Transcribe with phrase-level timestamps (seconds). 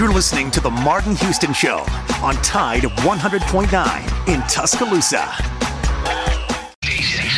[0.00, 1.84] You're listening to The Martin Houston Show
[2.22, 5.18] on Tide 100.9 in Tuscaloosa.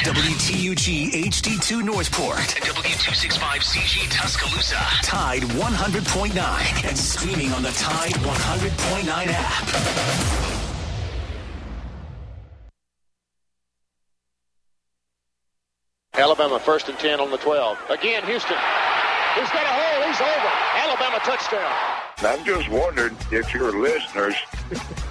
[0.04, 2.37] WTUG HD2 Northport.
[2.37, 4.77] W265CG Tuscaloosa.
[5.03, 9.69] Tide 100.9 and streaming on the Tide 100.9 app.
[16.15, 17.77] Alabama first and 10 on the 12.
[17.91, 18.57] Again, Houston.
[19.35, 20.07] He's got a hole.
[20.09, 20.51] He's over.
[20.77, 21.73] Alabama touchdown.
[22.19, 24.34] I'm just wondering if your listeners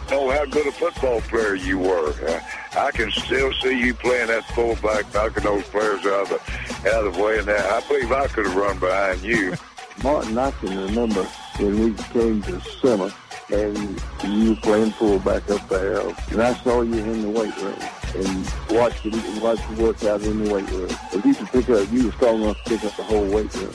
[0.09, 2.13] know how good a football player you were.
[2.25, 2.39] Uh,
[2.77, 6.39] I can still see you playing that fullback, knocking those players out of
[6.83, 7.39] the, out of the way.
[7.39, 9.55] And that, I believe I could have run behind you.
[10.03, 11.23] Martin, I can remember
[11.57, 13.11] when we came to summer
[13.51, 17.75] and you were playing fullback up there, and I saw you in the weight room
[18.15, 20.89] and watched you watched you work out in the weight room.
[21.11, 23.53] If you could pick up, you were strong enough to pick up the whole weight
[23.55, 23.73] room.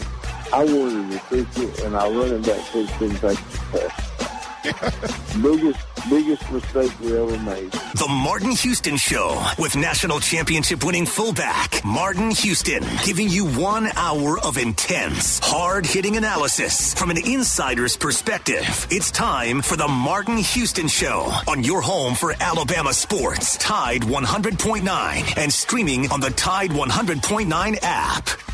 [0.52, 3.38] I wanted to fix it, and our running back coach didn't take
[4.66, 7.70] the biggest, biggest mistake we ever made.
[7.70, 14.38] The Martin Houston Show with national championship winning fullback Martin Houston, giving you one hour
[14.40, 18.86] of intense, hard hitting analysis from an insider's perspective.
[18.90, 25.38] It's time for the Martin Houston Show on your home for Alabama sports, Tide 100.9,
[25.38, 28.45] and streaming on the Tide 100.9 app.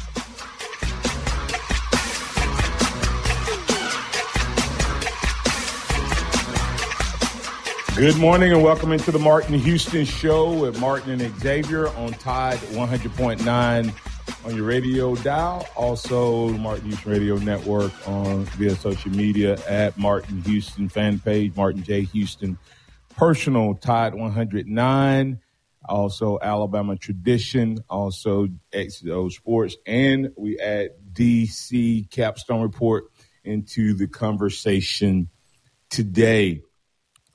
[7.94, 12.56] Good morning and welcome into the Martin Houston Show with Martin and Xavier on Tide
[12.58, 15.68] 100.9 on your radio dial.
[15.76, 21.82] Also, Martin Houston Radio Network on via social media at Martin Houston fan page, Martin
[21.82, 22.04] J.
[22.04, 22.56] Houston
[23.14, 25.40] personal Tide 109.
[25.84, 33.04] Also, Alabama Tradition, also XO Sports, and we add DC Capstone Report
[33.44, 35.28] into the conversation
[35.90, 36.62] today.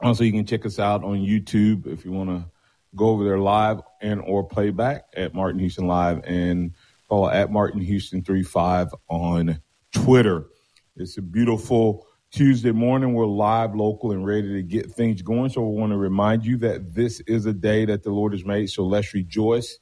[0.01, 2.45] Also, you can check us out on YouTube if you want to
[2.95, 6.71] go over there live and or playback at Martin Houston Live and
[7.09, 9.61] follow at Martin Houston 35 on
[9.93, 10.45] Twitter.
[10.95, 13.13] It's a beautiful Tuesday morning.
[13.13, 15.49] We're live, local, and ready to get things going.
[15.49, 18.45] So we want to remind you that this is a day that the Lord has
[18.45, 18.69] made.
[18.69, 19.79] So let's rejoice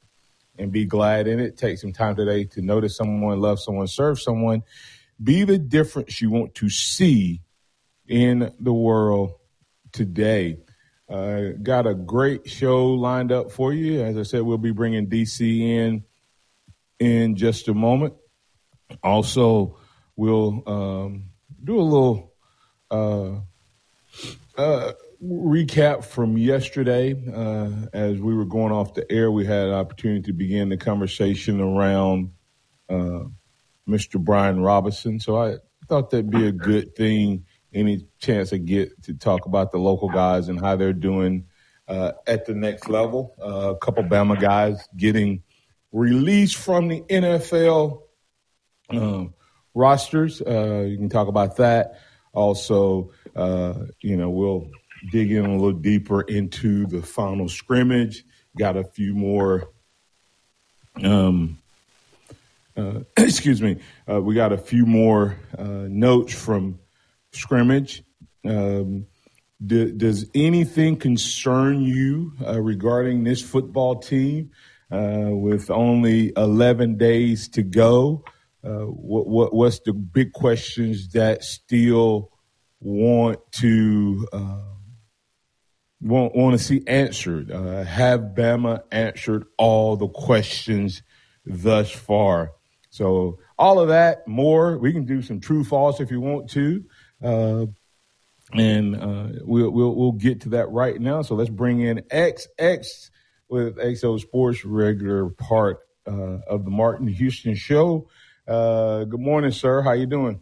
[0.57, 1.57] and be glad in it.
[1.57, 4.63] Take some time today to notice someone, love someone, serve someone.
[5.21, 7.41] Be the difference you want to see
[8.07, 9.33] in the world
[9.95, 10.57] today.
[11.09, 14.01] Uh, got a great show lined up for you.
[14.01, 16.03] As I said, we'll be bringing DC in
[16.99, 18.15] in just a moment.
[19.01, 19.77] Also,
[20.15, 21.29] we'll um,
[21.63, 22.33] do a little
[22.91, 23.39] uh,
[24.57, 24.91] uh,
[25.23, 27.13] recap from yesterday.
[27.13, 30.77] Uh, as we were going off the air, we had an opportunity to begin the
[30.77, 32.31] conversation around
[32.89, 33.23] uh,
[33.87, 34.19] Mr.
[34.19, 35.19] Brian Robinson.
[35.19, 35.55] So I
[35.87, 37.45] thought that'd be a good thing
[37.75, 41.45] any chance I get to talk about the local guys and how they're doing
[41.87, 43.35] uh, at the next level.
[43.39, 45.43] Uh, a couple Bama guys getting
[45.91, 48.01] released from the NFL
[48.89, 49.33] um,
[49.73, 50.41] rosters.
[50.41, 51.99] Uh, you can talk about that.
[52.33, 54.69] Also, uh, you know, we'll
[55.11, 58.23] dig in a little deeper into the final scrimmage.
[58.57, 59.69] Got a few more.
[61.03, 61.59] Um,
[62.75, 63.79] uh, excuse me.
[64.09, 66.79] Uh, we got a few more notes from
[67.35, 68.03] scrimmage.
[68.45, 69.07] Um,
[69.65, 74.51] do, does anything concern you uh, regarding this football team
[74.91, 78.23] uh, with only 11 days to go?
[78.63, 82.31] Uh, what, what, what's the big questions that still
[82.79, 84.61] want to uh,
[86.01, 87.51] want want to see answered?
[87.51, 91.03] Uh, have Bama answered all the questions
[91.45, 92.51] thus far?
[92.89, 94.77] So all of that, more.
[94.77, 96.83] We can do some true false if you want to.
[97.25, 97.65] Uh,
[98.53, 101.23] and uh, we'll, we'll we'll get to that right now.
[101.23, 103.09] So let's bring in XX
[103.49, 108.07] with XO Sports, regular part uh, of the Martin Houston Show.
[108.47, 109.81] Uh, good morning, sir.
[109.81, 110.41] How you doing?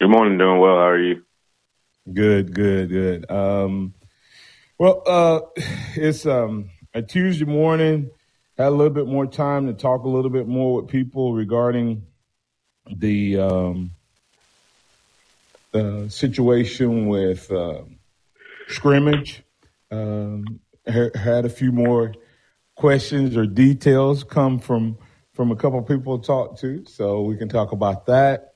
[0.00, 0.38] Good morning.
[0.38, 0.76] Doing well.
[0.76, 1.22] How are you?
[2.12, 2.54] Good.
[2.54, 2.88] Good.
[2.88, 3.30] Good.
[3.30, 3.94] Um,
[4.78, 5.40] well, uh,
[5.96, 8.10] it's um, a Tuesday morning.
[8.56, 12.06] Had a little bit more time to talk a little bit more with people regarding
[12.86, 13.90] the um,
[15.74, 17.82] uh, situation with uh,
[18.68, 19.42] scrimmage.
[19.90, 22.14] Um, had a few more
[22.76, 24.98] questions or details come from
[25.32, 28.54] from a couple people to talk to, so we can talk about that.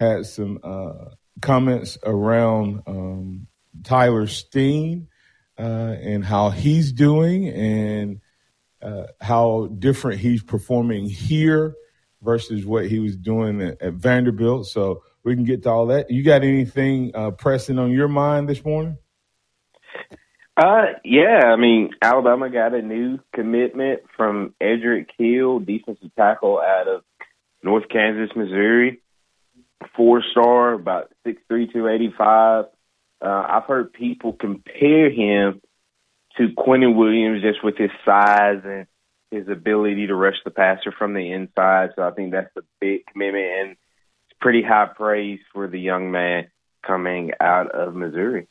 [0.00, 3.46] Had some uh, comments around um,
[3.82, 5.08] Tyler Steen
[5.58, 8.20] uh, and how he's doing and
[8.82, 11.74] uh, how different he's performing here
[12.22, 14.66] versus what he was doing at, at Vanderbilt.
[14.66, 16.10] So we can get to all that.
[16.10, 18.98] You got anything uh, pressing on your mind this morning?
[20.56, 21.40] Uh, yeah.
[21.46, 27.02] I mean, Alabama got a new commitment from Edric Hill, defensive tackle out of
[27.62, 29.00] North Kansas, Missouri.
[29.96, 32.66] Four star, about six three, two eighty five.
[33.20, 35.60] Uh, I've heard people compare him
[36.36, 38.86] to Quinnen Williams just with his size and
[39.30, 41.90] his ability to rush the passer from the inside.
[41.96, 43.76] So I think that's a big commitment and
[44.40, 46.48] pretty high praise for the young man
[46.86, 48.48] coming out of Missouri.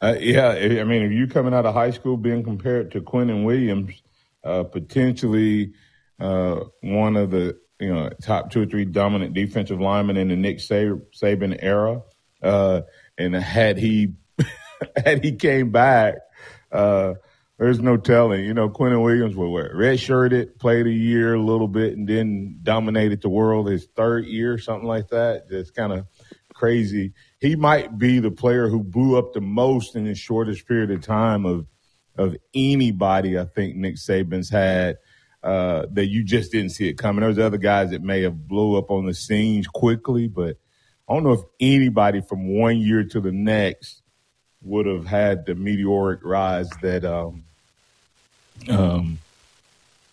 [0.00, 3.44] Uh, yeah, I mean, if you coming out of high school being compared to Quinnen
[3.44, 4.02] Williams,
[4.42, 5.72] uh, potentially
[6.20, 10.36] uh, one of the you know top two or three dominant defensive linemen in the
[10.36, 12.02] Nick Saban era,
[12.42, 12.82] uh,
[13.16, 14.14] and had he
[14.96, 16.16] had he came back,
[16.70, 17.14] uh,
[17.64, 18.44] there's no telling.
[18.44, 22.58] You know, Quinnen Williams was what, redshirted, played a year a little bit, and then
[22.62, 25.48] dominated the world his third year, something like that.
[25.48, 26.06] Just kind of
[26.52, 27.14] crazy.
[27.40, 31.00] He might be the player who blew up the most in the shortest period of
[31.00, 31.66] time of
[32.18, 33.38] of anybody.
[33.38, 34.98] I think Nick Saban's had
[35.42, 37.22] uh, that you just didn't see it coming.
[37.22, 40.58] There's other guys that may have blew up on the scenes quickly, but
[41.08, 44.02] I don't know if anybody from one year to the next
[44.60, 47.44] would have had the meteoric rise that um,
[48.70, 49.18] um,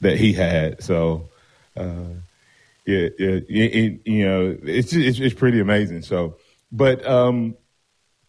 [0.01, 0.83] that he had.
[0.83, 1.29] So,
[1.75, 2.13] uh,
[2.85, 6.01] yeah, yeah it, it, you know, it's, it's, it's pretty amazing.
[6.01, 6.37] So,
[6.71, 7.55] but um,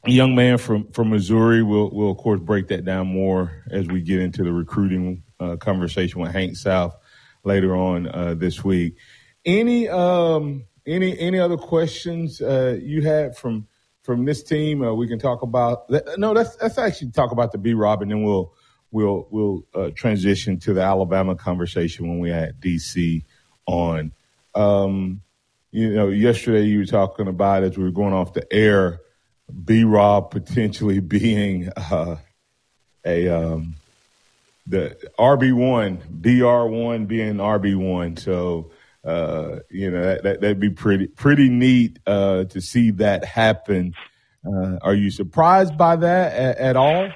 [0.04, 3.86] a young man from from Missouri, we'll we'll of course break that down more as
[3.86, 6.96] we get into the recruiting uh, conversation with Hank South
[7.44, 8.96] later on uh, this week.
[9.44, 13.68] Any um any any other questions uh, you had from
[14.02, 14.82] from this team?
[14.82, 15.88] Uh, we can talk about.
[16.18, 18.54] No, let's let's actually talk about the B Rob, and then we'll
[18.92, 23.24] we'll we'll uh, transition to the Alabama conversation when we had DC
[23.66, 24.12] on.
[24.54, 25.22] Um,
[25.72, 29.00] you know, yesterday you were talking about as we were going off the air,
[29.64, 32.16] B Rob potentially being uh,
[33.04, 33.74] a um,
[34.66, 38.16] the RB one, BR one being RB one.
[38.16, 38.70] So
[39.04, 43.94] uh, you know that, that would be pretty pretty neat uh, to see that happen.
[44.46, 47.08] Uh, are you surprised by that at, at all?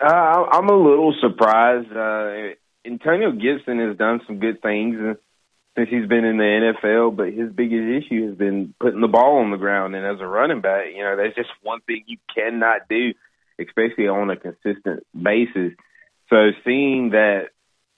[0.00, 0.06] Uh,
[0.50, 1.92] I'm a little surprised.
[1.92, 2.54] Uh,
[2.84, 5.16] Antonio Gibson has done some good things
[5.76, 9.38] since he's been in the NFL, but his biggest issue has been putting the ball
[9.38, 9.94] on the ground.
[9.94, 13.12] And as a running back, you know, that's just one thing you cannot do,
[13.58, 15.72] especially on a consistent basis.
[16.30, 17.48] So seeing that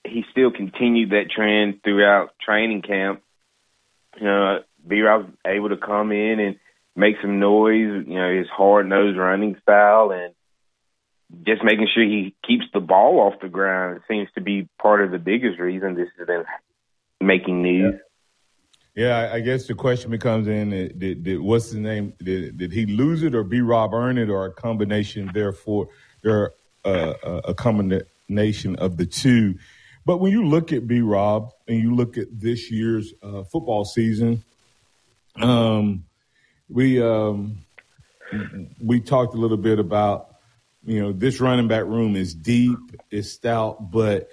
[0.03, 3.21] he still continued that trend throughout training camp,
[4.17, 6.59] you know, B Rob able to come in and
[6.95, 10.33] make some noise, you know, his hard nosed running style and
[11.45, 15.11] just making sure he keeps the ball off the ground seems to be part of
[15.11, 16.45] the biggest reason this has been
[17.19, 17.95] making news.
[18.95, 22.13] Yeah, yeah I guess the question becomes in: did, did, what's the name?
[22.19, 25.29] Did, did he lose it, or B Rob earn it, or a combination?
[25.33, 25.89] Therefore,
[26.23, 26.51] they're
[26.85, 27.13] uh,
[27.43, 29.55] a combination of the two.
[30.05, 33.83] But when you look at B Rob and you look at this year's uh, football
[33.83, 34.41] season,
[35.41, 36.05] um,
[36.69, 37.59] we um,
[38.81, 40.26] we talked a little bit about
[40.87, 42.79] you know, this running back room is deep,
[43.11, 44.29] is stout, but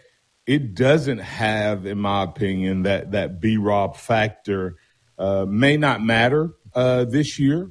[0.47, 4.77] it doesn't have, in my opinion, that that B Rob factor.
[5.17, 7.71] Uh, may not matter uh, this year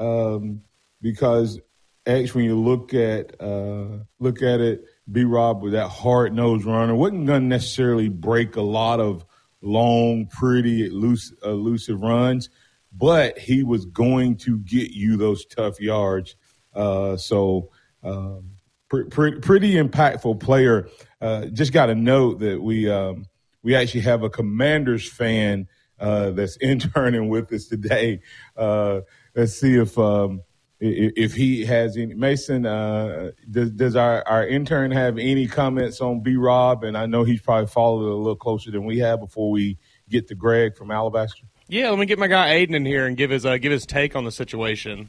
[0.00, 0.60] um,
[1.00, 1.60] because
[2.04, 6.64] actually, when you look at uh, look at it, B Rob with that hard nosed
[6.64, 9.24] runner wasn't going to necessarily break a lot of
[9.62, 12.48] long, pretty, loose, elusive runs,
[12.92, 16.34] but he was going to get you those tough yards.
[16.74, 17.70] Uh, so
[18.02, 18.52] um,
[18.88, 20.88] pre- pre- pretty impactful player.
[21.20, 23.26] Uh, just got a note that we um,
[23.62, 28.20] we actually have a Commanders fan uh, that's interning with us today.
[28.56, 29.00] Uh,
[29.34, 30.42] let's see if um,
[30.80, 32.14] if he has any.
[32.14, 36.84] Mason, uh, does, does our, our intern have any comments on B Rob?
[36.84, 39.78] And I know he's probably followed it a little closer than we have before we
[40.08, 41.44] get to Greg from Alabaster.
[41.68, 43.86] Yeah, let me get my guy Aiden in here and give his uh, give his
[43.86, 45.08] take on the situation.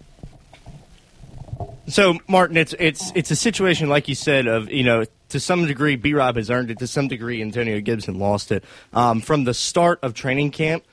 [1.88, 5.66] So, Martin, it's it's it's a situation like you said of you know to some
[5.66, 8.64] degree B Rob has earned it, to some degree Antonio Gibson lost it.
[8.94, 10.84] Um, from the start of training camp,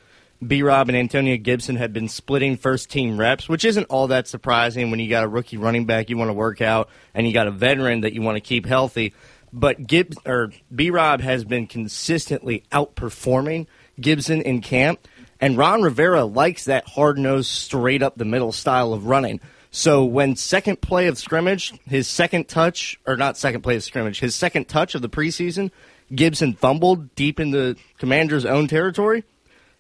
[0.47, 4.29] B Rob and Antonio Gibson had been splitting first team reps, which isn't all that
[4.29, 7.33] surprising when you got a rookie running back you want to work out and you
[7.33, 9.15] got a veteran that you want to keep healthy.
[9.53, 13.67] But Gibbs or B Rob has been consistently outperforming
[14.01, 15.07] Gibson in camp,
[15.41, 19.41] and Ron Rivera likes that hard nosed, straight up the middle style of running.
[19.71, 24.21] So when second play of scrimmage, his second touch, or not second play of scrimmage,
[24.21, 25.71] his second touch of the preseason,
[26.15, 29.25] Gibson fumbled deep in the commander's own territory.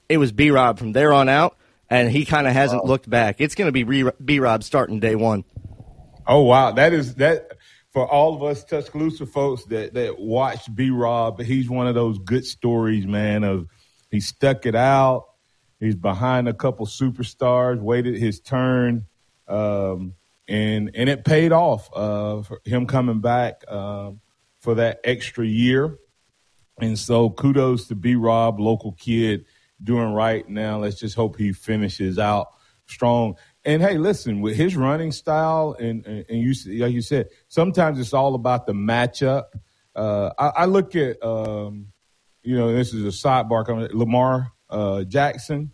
[0.09, 1.57] it was B Rob from there on out,
[1.90, 3.37] and he kind of hasn't looked back.
[3.40, 5.45] It's going to be B Rob starting day one.
[6.26, 7.52] Oh wow, that is that
[7.92, 11.40] for all of us Tuscaloosa folks that that watch B Rob.
[11.40, 13.45] He's one of those good stories, man.
[13.45, 13.66] Of
[14.11, 15.25] he stuck it out.
[15.80, 19.07] He's behind a couple superstars, waited his turn,
[19.49, 20.14] um,
[20.47, 24.21] and and it paid off uh, for him coming back um,
[24.61, 25.99] for that extra year.
[26.81, 29.47] And so kudos to B Rob, local kid,
[29.83, 30.78] doing right now.
[30.78, 32.49] Let's just hope he finishes out
[32.87, 33.37] strong.
[33.64, 37.99] And hey, listen, with his running style, and and, and you like you said, sometimes
[37.99, 39.45] it's all about the matchup.
[39.95, 41.88] Uh, I, I, look at, um,
[42.43, 43.88] you know, this is a sidebar coming.
[43.93, 45.73] Lamar uh, Jackson.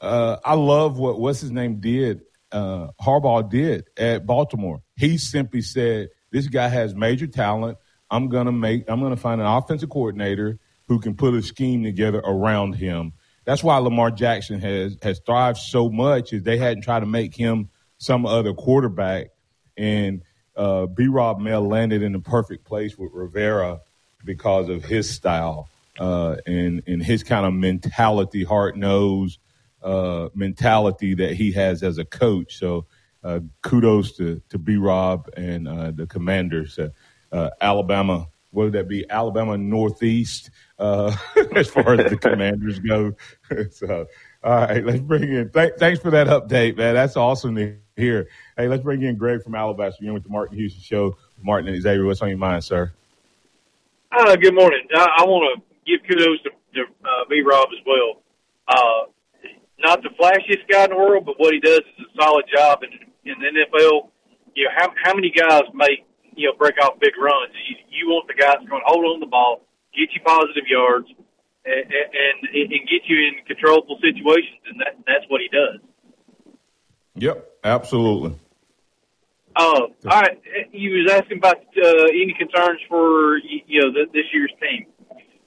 [0.00, 2.22] Uh, I love what what's his name did.
[2.54, 4.80] Uh, Harbaugh did at Baltimore.
[4.96, 7.78] He simply said, "This guy has major talent.
[8.08, 8.88] I'm gonna make.
[8.88, 13.12] I'm gonna find an offensive coordinator who can put a scheme together around him."
[13.44, 16.32] That's why Lamar Jackson has has thrived so much.
[16.32, 19.30] Is they hadn't tried to make him some other quarterback,
[19.76, 20.22] and
[20.54, 21.08] uh, B.
[21.08, 23.80] Rob Mel landed in the perfect place with Rivera
[24.24, 25.68] because of his style
[25.98, 29.40] uh, and and his kind of mentality, hard nose
[29.84, 32.58] uh, mentality that he has as a coach.
[32.58, 32.86] So
[33.22, 34.76] uh, kudos to to B.
[34.76, 36.78] Rob and uh, the Commanders,
[37.32, 38.28] uh, Alabama.
[38.50, 39.04] What would that be?
[39.10, 43.12] Alabama Northeast, as far as the Commanders go.
[43.70, 44.06] so,
[44.44, 45.50] all right, let's bring in.
[45.50, 46.94] Th- thanks for that update, man.
[46.94, 48.28] That's awesome to hear.
[48.56, 50.04] Hey, let's bring in Greg from Alabaster.
[50.04, 51.16] You're with the Martin Houston Show.
[51.42, 52.92] Martin and Xavier, what's on your mind, sir?
[54.12, 54.86] Uh, good morning.
[54.94, 57.42] I, I want to give kudos to, to uh, B.
[57.42, 58.22] Rob as well.
[58.68, 59.10] Uh,
[59.84, 62.80] not the flashiest guy in the world, but what he does is a solid job
[62.82, 62.90] in,
[63.30, 64.08] in the NFL.
[64.56, 67.52] You know, how, how many guys make, you know, break off big runs?
[67.68, 69.60] You, you want the guy that's going to hold on the ball,
[69.92, 71.06] get you positive yards,
[71.64, 75.80] and, and, and get you in controllable situations, and that, that's what he does.
[77.16, 78.38] Yep, absolutely.
[79.56, 80.40] Uh, all right,
[80.72, 84.86] you was asking about uh, any concerns for you know the, this year's team.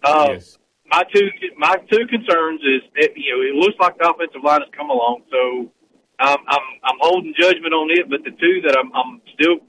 [0.02, 0.58] Uh, yes.
[0.90, 1.28] My two
[1.58, 4.90] my two concerns is that, you know it looks like the offensive line has come
[4.90, 5.72] along, so
[6.20, 8.10] I'm I'm, I'm holding judgment on it.
[8.10, 9.60] But the two that I'm I'm still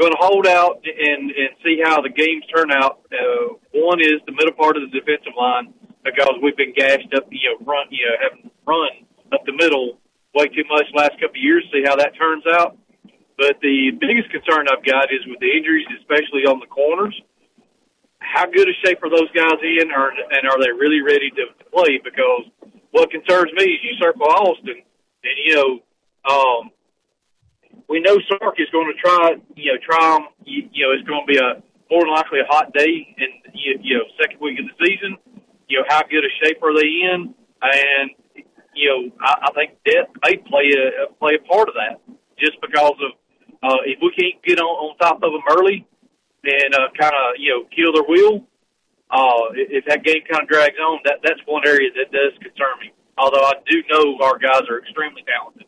[0.00, 3.04] going to hold out and and see how the games turn out.
[3.12, 5.74] Uh, one is the middle part of the defensive line
[6.04, 10.00] because we've been gashed up, you know, run, you know, having run up the middle
[10.34, 11.64] way too much last couple of years.
[11.72, 12.78] See how that turns out.
[13.36, 17.14] But the biggest concern I've got is with the injuries, especially on the corners
[18.20, 21.46] how good a shape are those guys in, or, and are they really ready to,
[21.72, 22.00] play?
[22.02, 22.48] Because
[22.90, 24.80] what concerns me is you circle Austin,
[25.22, 25.70] and you know,
[26.30, 26.70] um,
[27.88, 30.28] we know Sark is going to try, you know, try them.
[30.44, 33.28] You, you know, it's going to be a more than likely a hot day in
[33.54, 35.16] you, you know second week of the season.
[35.68, 37.34] You know, how good a shape are they in?
[37.62, 38.10] And
[38.74, 42.00] you know, I, I think depth may play a play a part of that,
[42.38, 43.12] just because of
[43.62, 45.86] uh, if we can't get on, on top of them early,
[46.48, 48.44] and uh, kind of you know kill their wheel.
[49.10, 52.78] Uh, if that game kind of drags on, that that's one area that does concern
[52.80, 52.92] me.
[53.16, 55.64] Although I do know our guys are extremely talented.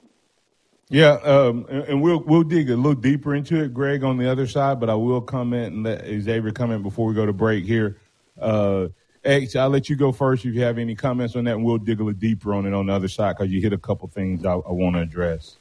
[0.88, 4.46] Yeah, um, and we'll we'll dig a little deeper into it, Greg, on the other
[4.46, 4.80] side.
[4.80, 7.98] But I will comment and let Xavier comment before we go to break here.
[8.38, 8.88] Uh,
[9.24, 11.78] X, I'll let you go first if you have any comments on that, and we'll
[11.78, 14.08] dig a little deeper on it on the other side because you hit a couple
[14.08, 15.56] things I, I want to address.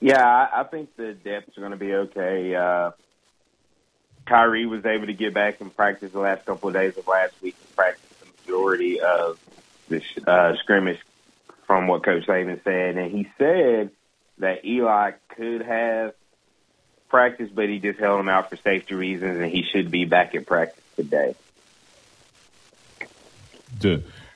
[0.00, 2.54] Yeah, I, I think the depths are going to be okay.
[2.54, 2.90] Uh,
[4.26, 7.34] Khyree was able to get back and practice the last couple of days of last
[7.42, 9.38] week and practice the majority of
[9.88, 10.98] the uh, scrimmage
[11.66, 12.96] from what Coach Saban said.
[12.96, 13.90] And he said
[14.38, 16.14] that Eli could have
[17.08, 20.34] practice, but he just held him out for safety reasons, and he should be back
[20.34, 21.34] at practice today.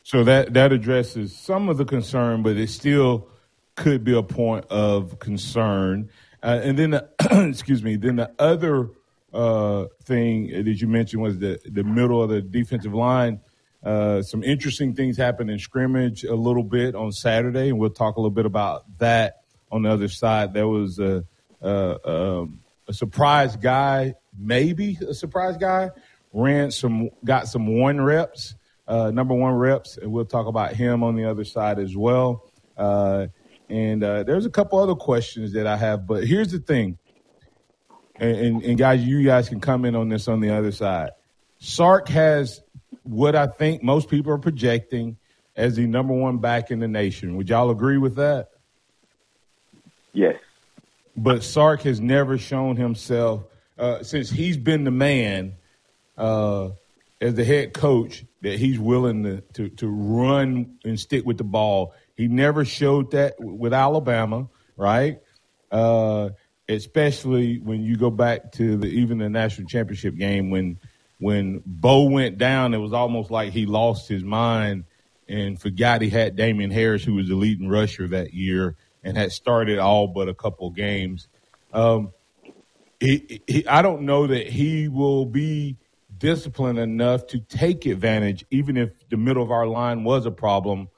[0.03, 3.29] So that that addresses some of the concern, but it still
[3.77, 6.11] could be a point of concern.
[6.43, 7.09] Uh, and then, the,
[7.49, 8.91] excuse me, then the other
[9.33, 13.41] uh, thing that you mentioned was the the middle of the defensive line.
[13.83, 18.17] Uh, some interesting things happened in scrimmage a little bit on Saturday, and we'll talk
[18.17, 20.53] a little bit about that on the other side.
[20.53, 21.25] There was a,
[21.63, 25.91] a, um, a surprise guy, maybe a surprise guy,
[26.33, 28.57] ran some, got some one reps,
[28.89, 32.51] uh, number one reps, and we'll talk about him on the other side as well.
[32.77, 33.29] Uh,
[33.69, 36.99] and uh, there's a couple other questions that I have, but here's the thing
[38.19, 41.11] and, and, and guys, you guys can comment on this on the other side.
[41.59, 42.61] Sark has
[43.03, 45.17] what I think most people are projecting
[45.57, 47.37] as the number one back in the nation.
[47.37, 48.51] Would y'all agree with that?
[50.13, 50.37] Yes.
[51.17, 53.45] But Sark has never shown himself
[53.79, 55.55] uh, since he's been the man.
[56.17, 56.71] Uh,
[57.21, 61.45] as the head coach that he's willing to, to, to run and stick with the
[61.45, 61.95] ball.
[62.17, 65.21] He never showed that with Alabama, right?
[65.71, 66.31] Uh,
[66.69, 70.79] especially when you go back to the even the national championship game when
[71.21, 74.85] when Bo went down, it was almost like he lost his mind
[75.29, 79.33] and forgot he had Damien Harris, who was the leading rusher that year and had
[79.33, 81.29] started all but a couple games.
[81.73, 82.13] Um,
[83.01, 85.77] he, he, I don't know that he will be
[86.17, 90.89] disciplined enough to take advantage, even if the middle of our line was a problem.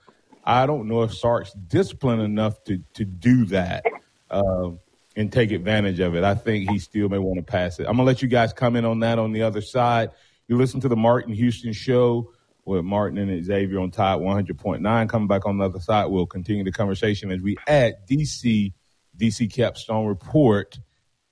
[0.44, 3.84] I don't know if Sark's disciplined enough to to do that
[4.30, 4.70] uh,
[5.16, 6.24] and take advantage of it.
[6.24, 7.86] I think he still may want to pass it.
[7.86, 10.10] I'm gonna let you guys comment on that on the other side.
[10.48, 12.32] You listen to the Martin Houston show
[12.64, 15.08] with Martin and Xavier on Tide 100.9.
[15.08, 18.72] Coming back on the other side, we'll continue the conversation as we add DC
[19.16, 20.78] DC Capstone report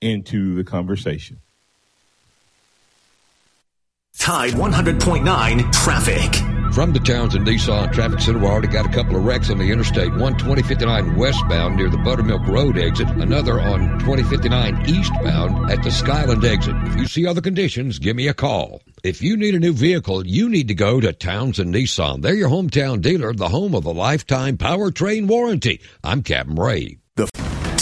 [0.01, 1.39] into the conversation.
[4.17, 6.48] Tide 100.9 traffic.
[6.79, 9.69] From the Townsend Nissan Traffic Center, we already got a couple of wrecks on the
[9.69, 10.15] interstate.
[10.15, 16.45] One 2059 westbound near the Buttermilk Road exit, another on 2059 eastbound at the Skyland
[16.45, 16.73] exit.
[16.83, 18.81] If you see other conditions, give me a call.
[19.03, 22.21] If you need a new vehicle, you need to go to Townsend Nissan.
[22.21, 25.81] They're your hometown dealer, the home of a lifetime powertrain warranty.
[26.01, 26.99] I'm Captain Ray.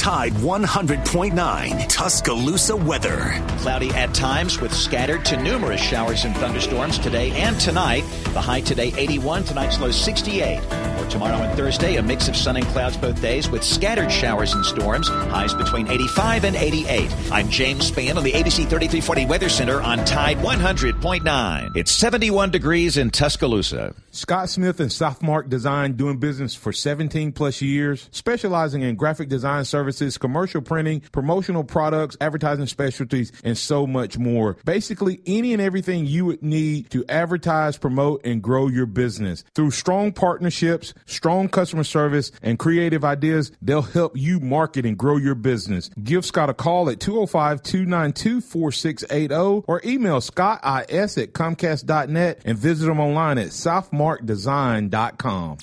[0.08, 3.44] Tide 100.9 Tuscaloosa weather.
[3.58, 8.06] Cloudy at times with scattered to numerous showers and thunderstorms today and tonight.
[8.32, 10.62] The high today 81, tonight's low 68.
[11.10, 14.66] Tomorrow and Thursday, a mix of sun and clouds both days with scattered showers and
[14.66, 15.08] storms.
[15.08, 17.14] Highs between 85 and 88.
[17.32, 21.76] I'm James Spann on the ABC 3340 Weather Center on Tide 100.9.
[21.76, 23.96] It's 71 degrees in Tuscaloosa.
[24.12, 29.64] Scott Smith and Softmark Design doing business for 17 plus years, specializing in graphic design
[29.64, 34.58] services, commercial printing, promotional products, advertising specialties, and so much more.
[34.66, 39.44] Basically, any and everything you would need to advertise, promote, and grow your business.
[39.54, 45.18] Through strong partnerships, strong customer service, and creative ideas, they'll help you market and grow
[45.18, 45.89] your business.
[46.04, 52.88] Give Scott a call at 205 292 4680 or email scottis at comcast.net and visit
[52.88, 55.58] them online at southmark markdesign.com.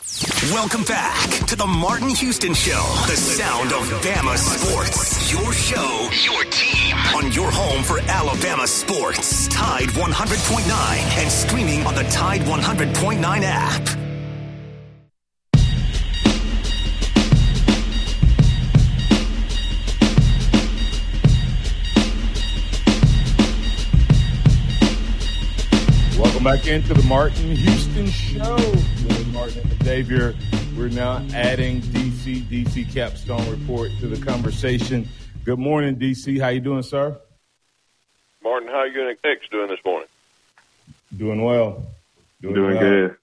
[0.53, 5.33] Welcome back to the Martin Houston Show, the sound of Bama sports.
[5.33, 9.49] Your show, your team, on your home for Alabama sports.
[9.49, 14.04] Tide 100.9 and streaming on the Tide 100.9 app.
[26.45, 30.35] Welcome back into the Martin Houston Show with Martin and Xavier.
[30.77, 35.09] We're now adding DC DC Capstone Report to the conversation.
[35.47, 36.39] Good morning, DC.
[36.39, 37.19] How you doing, sir?
[38.43, 40.07] Martin, how are you and X doing this morning?
[41.17, 41.87] Doing well.
[42.43, 42.83] Doing, doing well.
[42.83, 43.17] good.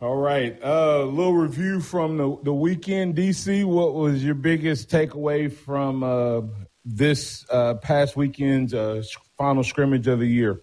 [0.00, 0.58] All right.
[0.60, 3.64] A uh, little review from the, the weekend, DC.
[3.64, 6.40] What was your biggest takeaway from uh,
[6.84, 9.04] this uh, past weekend's uh,
[9.38, 10.60] final scrimmage of the year?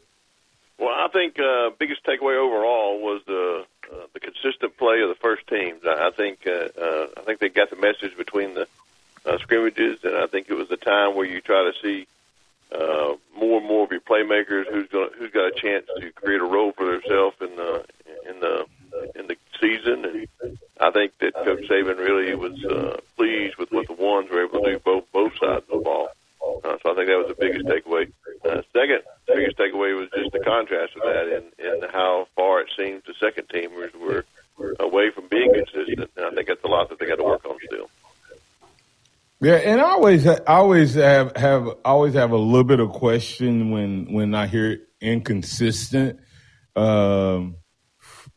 [0.82, 5.16] Well, I think uh, biggest takeaway overall was the uh, the consistent play of the
[5.16, 5.84] first teams.
[5.86, 8.68] I, think uh, uh, I think they got the message between the
[9.24, 12.08] uh, scrimmages, and I think it was the time where you try to see
[12.72, 16.42] uh, more and more of your playmakers who's going who's got a chance to create
[16.42, 17.86] a role for themselves in the
[18.28, 18.66] in the
[19.14, 20.04] in the season.
[20.04, 24.46] And I think that Coach Saban really was uh, pleased with what the ones were
[24.46, 26.10] able to do both both sides of the ball.
[26.44, 28.12] Uh, so I think that was the biggest takeaway.
[28.44, 32.70] Uh, second biggest takeaway was just the contrast of that and, and how far it
[32.78, 34.26] seems the second teamers were
[34.80, 36.10] away from being consistent.
[36.18, 37.90] And I think that's a lot that they got to work on still.
[39.40, 43.72] Yeah, and I always, I always have, have, always have a little bit of question
[43.72, 46.20] when, when I hear inconsistent,
[46.76, 47.56] um,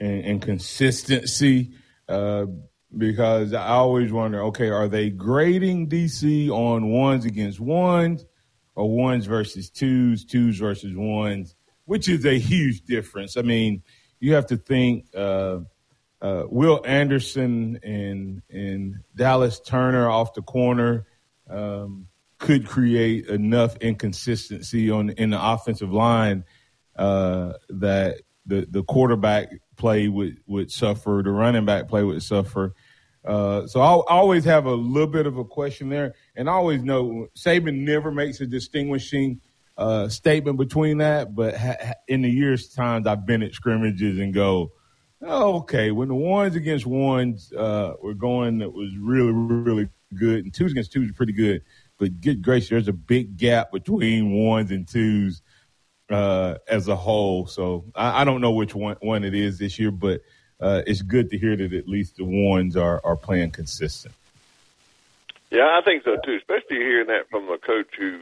[0.00, 1.74] and, and consistency,
[2.08, 2.46] uh,
[2.96, 8.24] because I always wonder, okay, are they grading DC on ones against ones
[8.74, 11.54] or ones versus twos, twos versus ones,
[11.84, 13.36] which is a huge difference.
[13.36, 13.82] I mean,
[14.20, 15.60] you have to think uh,
[16.20, 21.06] uh, Will Anderson and and Dallas Turner off the corner
[21.48, 22.06] um,
[22.38, 26.44] could create enough inconsistency on in the offensive line
[26.96, 32.74] uh, that the the quarterback play would would suffer, the running back play would suffer.
[33.24, 36.52] Uh, so I'll, I always have a little bit of a question there, and I
[36.52, 39.40] always know Saban never makes a distinguishing
[39.78, 41.34] uh, statement between that.
[41.34, 44.72] But ha- in the years times, I've been at scrimmages and go,
[45.22, 50.44] oh, okay, when the ones against ones uh, were going, that was really really good,
[50.44, 51.62] and twos against twos was pretty good.
[51.98, 55.40] But good gracious, there's a big gap between ones and twos.
[56.10, 57.46] uh, as a whole.
[57.46, 60.20] So I, I, don't know which one, one it is this year, but
[60.60, 64.14] uh, it's good to hear that at least the ones are, are playing consistent.
[65.50, 66.36] Yeah, I think so too.
[66.36, 68.20] Especially hearing that from a coach who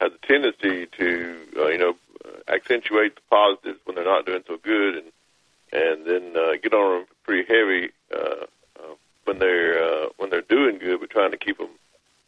[0.00, 1.96] has a tendency to, uh, you know,
[2.48, 5.12] accentuate the positives when they're not doing so good, and
[5.72, 8.44] and then uh, get on them pretty heavy uh,
[8.78, 8.94] uh,
[9.24, 11.70] when they're uh, when they're doing good, but trying to keep them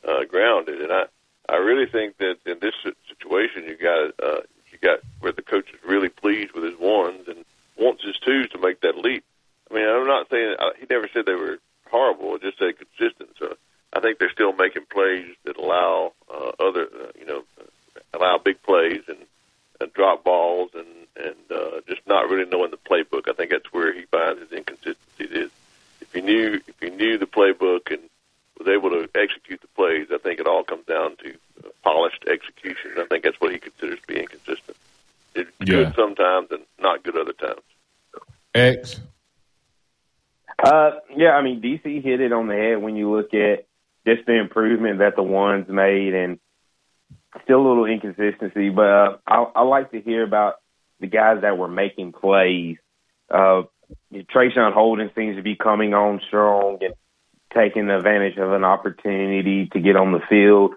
[0.06, 0.80] uh, grounded.
[0.80, 1.04] And I
[1.48, 2.74] I really think that in this
[3.08, 7.28] situation, you got uh, you got where the coach is really pleased with his ones
[7.28, 7.44] and
[7.78, 9.24] wants his twos to make that leap.
[9.70, 11.58] I mean, I'm not saying uh, he never said they were
[11.90, 13.30] horrible; just said consistent.
[13.38, 13.56] So
[13.92, 17.44] I think they're still making plays that allow uh, other, uh, you know,
[18.12, 19.18] allow big plays and,
[19.80, 23.28] and drop balls and and uh, just not really knowing the playbook.
[23.28, 24.98] I think that's where he finds his inconsistency.
[25.18, 25.50] Is
[26.00, 28.02] if he knew if he knew the playbook and
[28.58, 31.34] was able to execute the plays, I think it all comes down to
[31.64, 32.92] uh, polished execution.
[32.98, 34.76] I think that's what he considers to be inconsistent.
[35.34, 35.66] It's yeah.
[35.66, 37.60] good sometimes and not good other times.
[38.54, 39.00] X.
[40.62, 43.66] Uh, yeah, I mean DC hit it on the head when you look at
[44.06, 46.38] just the improvement that the ones made, and
[47.42, 48.70] still a little inconsistency.
[48.70, 50.56] But uh, I, I like to hear about
[51.00, 52.76] the guys that were making plays.
[53.30, 53.62] Uh,
[54.12, 56.94] Traeshon Holden seems to be coming on strong and
[57.52, 60.74] taking advantage of an opportunity to get on the field.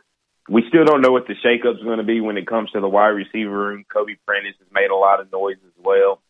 [0.50, 2.80] We still don't know what the shakeup is going to be when it comes to
[2.80, 3.86] the wide receiver room.
[3.92, 6.22] Kobe Prentice has made a lot of noise as well.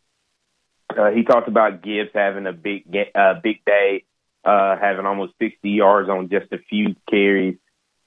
[0.90, 4.06] Uh, he talked about Gibbs having a big uh, big day,
[4.44, 7.58] uh, having almost 60 yards on just a few carries.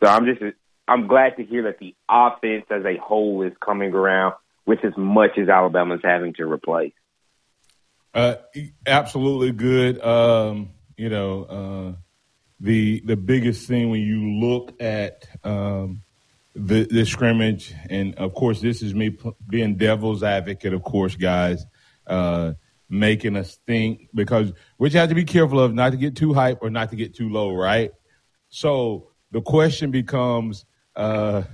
[0.02, 0.42] So I'm just
[0.88, 4.34] I'm glad to hear that the offense as a whole is coming around
[4.66, 6.92] with as much as Alabama's having to replace.
[8.12, 8.36] Uh,
[8.86, 10.02] absolutely good.
[10.02, 11.92] Um, you know, uh,
[12.60, 16.02] the the biggest thing when you look at um,
[16.54, 19.16] the, the scrimmage, and of course, this is me
[19.48, 21.64] being devil's advocate, of course, guys,
[22.06, 22.52] uh,
[22.88, 26.34] making us think because which you have to be careful of not to get too
[26.34, 27.92] hype or not to get too low, right?
[28.50, 31.44] So the question becomes: uh,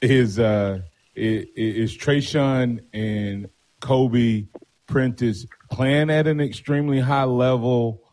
[0.00, 0.82] Is uh,
[1.16, 3.48] is, is Traeshon and
[3.80, 4.46] Kobe
[4.86, 8.04] Prentice playing at an extremely high level?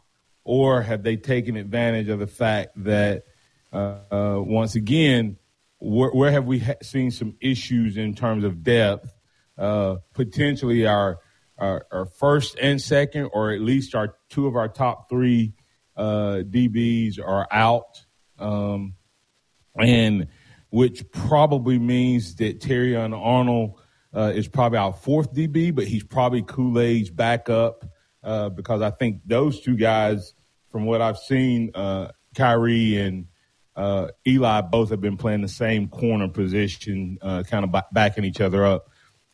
[0.46, 3.24] Or have they taken advantage of the fact that
[3.74, 5.38] uh, uh, once again,
[5.80, 9.12] where, where have we ha- seen some issues in terms of depth?
[9.58, 11.18] Uh, potentially our,
[11.58, 15.54] our, our first and second, or at least our two of our top three
[15.98, 18.06] uh, DBs are out,
[18.38, 18.94] um,
[19.80, 20.28] and
[20.70, 23.80] which probably means that Terrion Arnold
[24.14, 27.86] uh, is probably our fourth DB, but he's probably Kool Aid's backup
[28.24, 30.34] uh, because I think those two guys,
[30.76, 33.28] from what I've seen, uh, Khyree and
[33.78, 38.26] uh, Eli both have been playing the same corner position, uh, kind of b- backing
[38.26, 38.90] each other up.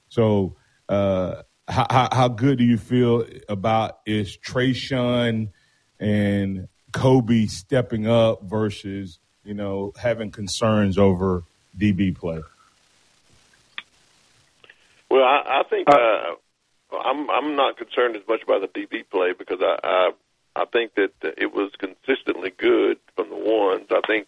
[0.09, 0.55] So,
[0.87, 5.49] uh, how, how, how, good do you feel about is Traeshon
[5.99, 11.43] and Kobe stepping up versus you know having concerns over
[11.75, 12.43] DB play?
[15.09, 16.35] Well, I, I think uh,
[17.03, 20.11] I'm I'm not concerned as much about the DB play because I I,
[20.55, 23.87] I think that it was consistently good from the ones.
[23.89, 24.27] I think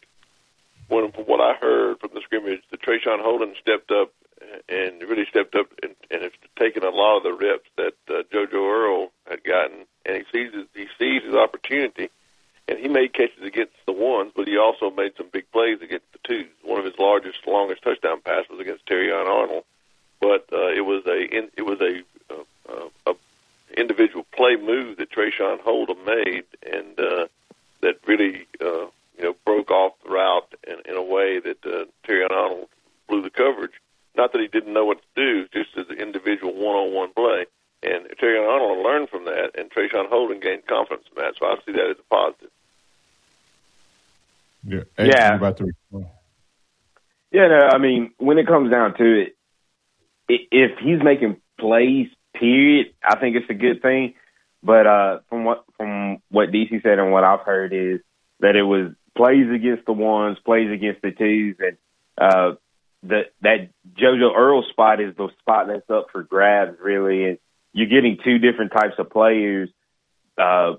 [0.87, 4.11] when from what I heard from the scrimmage, the Traeshon Holden stepped up
[4.69, 8.23] and really stepped up and, and has taken a lot of the reps that uh,
[8.31, 12.09] JoJo Earle had gotten, and he sees he sees his opportunity,
[12.67, 16.11] and he made catches against the ones, but he also made some big plays against
[16.11, 16.47] the twos.
[16.63, 19.63] One of his largest, longest touchdown passes was against Terrion Arnold,
[20.19, 21.19] but uh, it was a
[21.57, 23.15] it was a, uh, a
[23.79, 27.27] individual play move that Traeshon Holden made, and uh,
[27.81, 31.85] that really uh, you know broke off the route in, in a way that uh,
[32.07, 32.69] Terrion Arnold
[33.07, 33.73] blew the coverage.
[34.15, 37.45] Not that he didn't know what to do, just as an individual one-on-one play.
[37.81, 41.33] And Terrion Arnold learned from that, and Traeshon Holden gained confidence in that.
[41.39, 42.51] So I see that as a positive.
[44.65, 44.83] Yeah.
[44.97, 45.35] yeah.
[45.35, 45.71] About to
[47.31, 47.47] yeah.
[47.47, 49.35] No, I mean, when it comes down to it,
[50.29, 52.07] if he's making plays,
[52.43, 54.15] period, I think it's a good thing.
[54.61, 57.99] But uh, from what from what DC said and what I've heard is
[58.39, 61.77] that it was plays against the ones, plays against the twos, and
[62.17, 62.55] uh,
[63.03, 67.25] that that JoJo Earle spot is the spot that's up for grabs, really.
[67.25, 67.37] And
[67.73, 69.69] you're getting two different types of players
[70.37, 70.73] uh,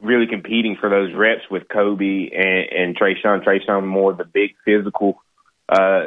[0.00, 3.44] really competing for those reps with Kobe and, and Traeshon.
[3.44, 5.18] Traeshon more the big physical
[5.68, 6.04] uh,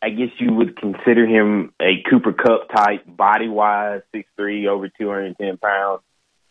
[0.00, 4.88] I guess you would consider him a Cooper Kupp type, body wise, six three, over
[4.88, 6.02] two hundred and ten pounds,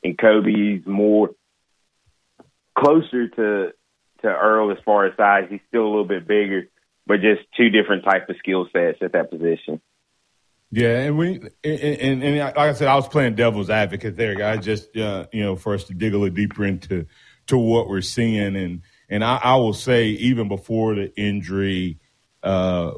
[0.03, 1.31] and Kobe's more
[2.77, 3.71] closer to
[4.21, 5.47] to Earle as far as size.
[5.49, 6.67] He's still a little bit bigger,
[7.05, 9.81] but just two different type of skill sets at that position.
[10.69, 14.35] Yeah, and we and, and, and, like I said, I was playing devil's advocate there,
[14.35, 14.65] guys.
[14.65, 17.05] Just uh, you know, for us to dig a little deeper into
[17.47, 21.99] to what we're seeing, and and I, I will say, even before the injury,
[22.43, 22.91] uh,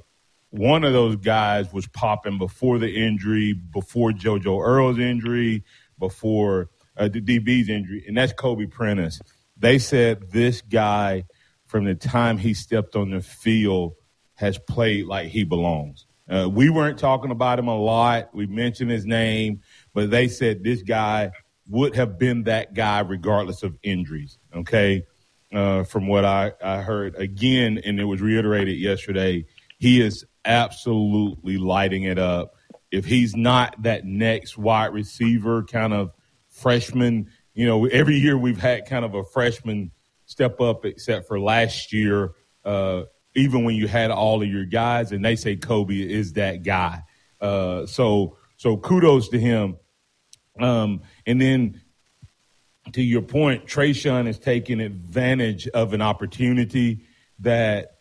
[0.52, 5.64] one of those guys was popping before the injury, before JoJo Earle's injury,
[6.00, 9.22] before uh, the DB's injury, and that's Kobe Prentice.
[9.58, 11.26] They said this guy,
[11.68, 13.94] from the time he stepped on the field,
[14.36, 16.06] has played like he belongs.
[16.30, 18.34] Uh, we weren't talking about him a lot.
[18.34, 19.62] We mentioned his name,
[19.94, 21.32] but they said this guy
[21.68, 24.38] would have been that guy regardless of injuries.
[24.56, 25.06] Okay.
[25.52, 29.46] Uh, from what I, I heard again, and it was reiterated yesterday,
[29.80, 32.56] he is absolutely lighting it up.
[32.92, 36.12] If he's not that next wide receiver kind of
[36.50, 39.92] freshman, you know, every year we've had kind of a freshman
[40.26, 42.32] step up, except for last year.
[42.66, 43.04] Uh,
[43.36, 47.04] even when you had all of your guys, and they say Kobe is that guy.
[47.40, 49.78] Uh, so so kudos to him.
[50.60, 51.82] Um, and then
[52.92, 57.06] to your point, Traeshon is taking advantage of an opportunity
[57.40, 57.99] that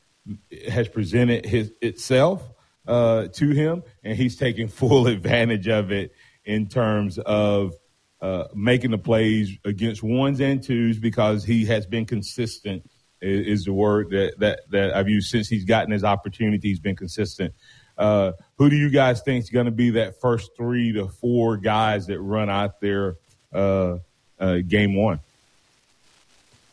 [0.68, 2.42] has presented his itself
[2.86, 6.12] uh, to him, and he's taking full advantage of it
[6.44, 7.74] in terms of
[8.20, 12.82] uh, making the plays against ones and twos because he has been consistent
[13.20, 16.68] is, the word that, that, that I've used since he's gotten his opportunity.
[16.68, 17.54] He's been consistent.
[17.96, 21.56] Uh, who do you guys think is going to be that first three to four
[21.56, 23.16] guys that run out there
[23.52, 23.98] uh,
[24.38, 25.20] uh, game one?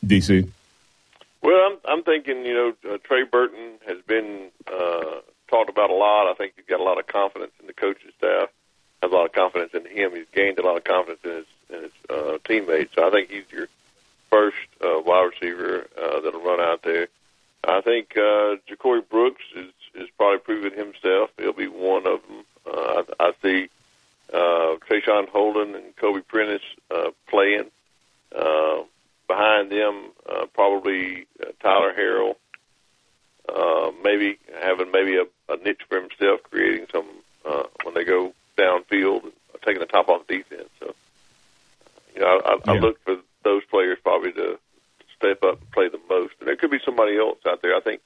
[0.05, 0.47] DC.
[1.45, 5.93] Well, I'm, I'm thinking, you know, uh, Trey Burton has been uh, talked about a
[5.93, 6.27] lot.
[6.27, 8.49] I think he's got a lot of confidence in the coaching staff,
[9.03, 10.15] has a lot of confidence in him.
[10.15, 12.95] He's gained a lot of confidence in his, in his uh, teammates.
[12.95, 13.67] So I think he's your
[14.31, 17.09] first uh, wide receiver uh, that'll run out there.
[17.63, 21.29] I think uh, JaCorey Brooks is is probably proven himself.
[21.37, 22.43] He'll be one of them.
[22.65, 23.69] Uh, I, I see
[24.33, 27.69] uh, Traeshon Holden and Kobe Prentice uh, playing.
[28.35, 28.81] Uh,
[29.27, 32.35] behind them, uh, probably uh, Tyler Harrell.
[33.47, 37.05] Uh, maybe having maybe a, a niche for himself, creating some
[37.45, 39.33] uh, when they go downfield, and
[39.63, 40.69] taking the top off defense.
[40.79, 40.95] So,
[42.15, 42.73] you know, I, I, yeah.
[42.73, 44.57] I look for those players probably to
[45.15, 46.33] step up and play the most.
[46.39, 47.75] And there could be somebody else out there.
[47.75, 48.01] I think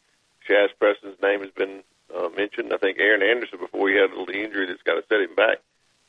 [0.47, 1.83] Shaz Preston's name has been
[2.15, 2.73] uh, mentioned.
[2.73, 5.35] I think Aaron Anderson, before he had a little injury that's got to set him
[5.35, 5.59] back,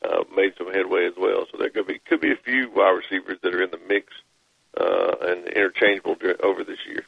[0.03, 1.45] uh, made some headway as well.
[1.51, 4.07] So there could be could be a few wide receivers that are in the mix
[4.07, 4.30] uh,
[4.77, 7.03] and interchangeable over this year.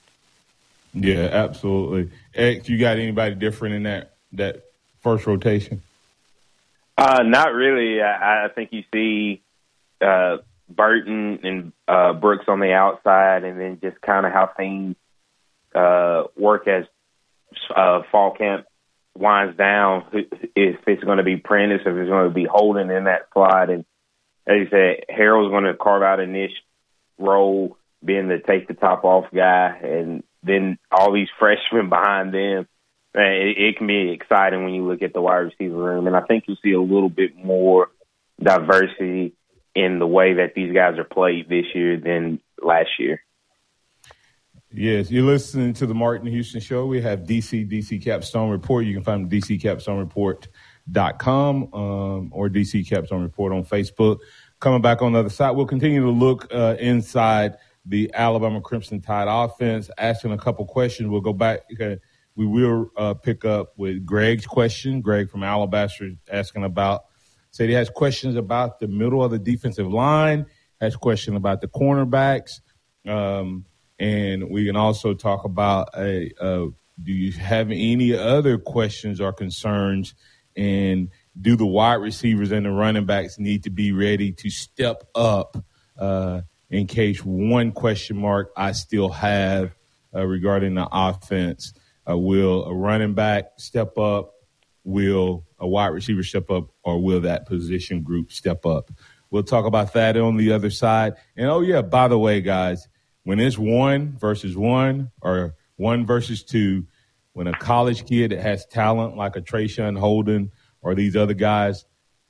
[0.94, 2.12] Yeah, absolutely.
[2.36, 4.64] X, you got anybody different in that that
[5.02, 5.82] first rotation?
[6.98, 8.02] Uh, not really.
[8.02, 9.42] I, I think you see
[10.02, 10.38] uh,
[10.70, 14.96] Burton and uh, Brooks on the outside, and then just kind of how things
[15.74, 16.86] uh, work as
[17.76, 18.66] uh, fall camp
[19.18, 20.06] winds down.
[20.12, 23.70] If it's going to be Prentice, if it's going to be Holden in that slot,
[23.72, 23.86] and
[24.46, 26.52] as you said, Harrell's going to carve out a niche
[27.18, 32.68] role, being the take the top off guy, and then all these freshmen behind them.
[33.16, 36.22] It, it can be exciting when you look at the wide receiver room, and I
[36.22, 37.90] think you'll see a little bit more
[38.42, 39.34] diversity
[39.76, 43.22] in the way that these guys are played this year than last year.
[44.76, 46.88] Yes, you're listening to the Martin Houston Show.
[46.88, 48.86] We have DC DC Capstone Report.
[48.86, 54.18] You can find DC Capstone Report.com um, or DC Capstone Report on Facebook.
[54.64, 59.02] Coming back on the other side, we'll continue to look uh, inside the Alabama Crimson
[59.02, 61.10] Tide offense, asking a couple questions.
[61.10, 61.64] We'll go back.
[61.74, 62.00] Okay,
[62.38, 65.02] we will uh, pick up with Greg's question.
[65.02, 67.04] Greg from Alabaster asking about
[67.52, 70.46] Said he has questions about the middle of the defensive line,
[70.80, 72.62] has question about the cornerbacks,
[73.06, 73.66] um,
[74.00, 76.32] and we can also talk about a.
[76.40, 76.68] Uh,
[77.04, 80.16] do you have any other questions or concerns?
[80.56, 85.04] And do the wide receivers and the running backs need to be ready to step
[85.16, 85.58] up
[85.98, 89.76] uh, in case one question mark I still have
[90.14, 91.74] uh, regarding the offense?
[92.08, 94.34] Uh, will a running back step up?
[94.84, 98.92] Will a wide receiver step up or will that position group step up?
[99.32, 101.14] We'll talk about that on the other side.
[101.36, 102.88] And oh, yeah, by the way, guys,
[103.24, 106.86] when it's one versus one or one versus two,
[107.32, 110.52] when a college kid that has talent like a Traeshon Holden
[110.84, 111.86] or these other guys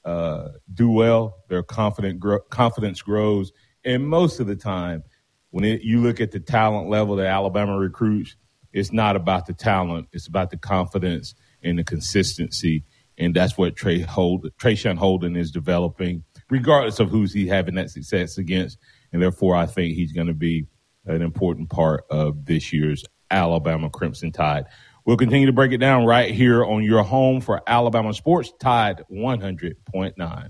[0.05, 3.51] uh, do well, their confident gro- confidence grows.
[3.83, 5.03] And most of the time,
[5.51, 8.35] when it, you look at the talent level that Alabama recruits,
[8.71, 12.83] it's not about the talent; it's about the confidence and the consistency.
[13.17, 18.39] And that's what Trey Hold, Holden is developing, regardless of who's he having that success
[18.39, 18.79] against.
[19.11, 20.65] And therefore, I think he's going to be
[21.05, 24.65] an important part of this year's Alabama Crimson Tide.
[25.05, 29.03] We'll continue to break it down right here on your home for Alabama sports, Tide
[29.11, 30.49] 100.9.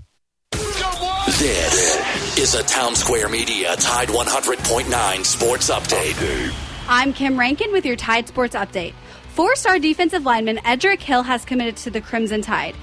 [1.26, 6.54] This is a Town Square Media Tide 100.9 Sports Update.
[6.88, 8.94] I'm Kim Rankin with your Tide Sports Update.
[9.30, 12.76] Four star defensive lineman Edric Hill has committed to the Crimson Tide.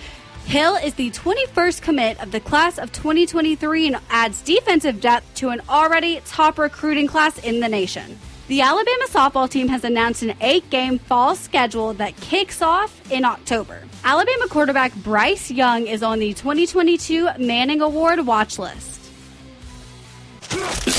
[0.46, 5.50] Hill is the 21st commit of the class of 2023 and adds defensive depth to
[5.50, 8.20] an already top recruiting class in the nation.
[8.52, 13.24] The Alabama softball team has announced an eight game fall schedule that kicks off in
[13.24, 13.82] October.
[14.04, 19.10] Alabama quarterback Bryce Young is on the 2022 Manning Award watch list.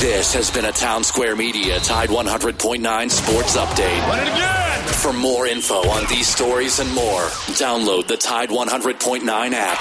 [0.01, 4.09] This has been a Town Square Media Tide 100.9 Sports Update.
[4.09, 4.89] Run it again!
[4.95, 7.25] For more info on these stories and more,
[7.61, 9.79] download the Tide 100.9 app.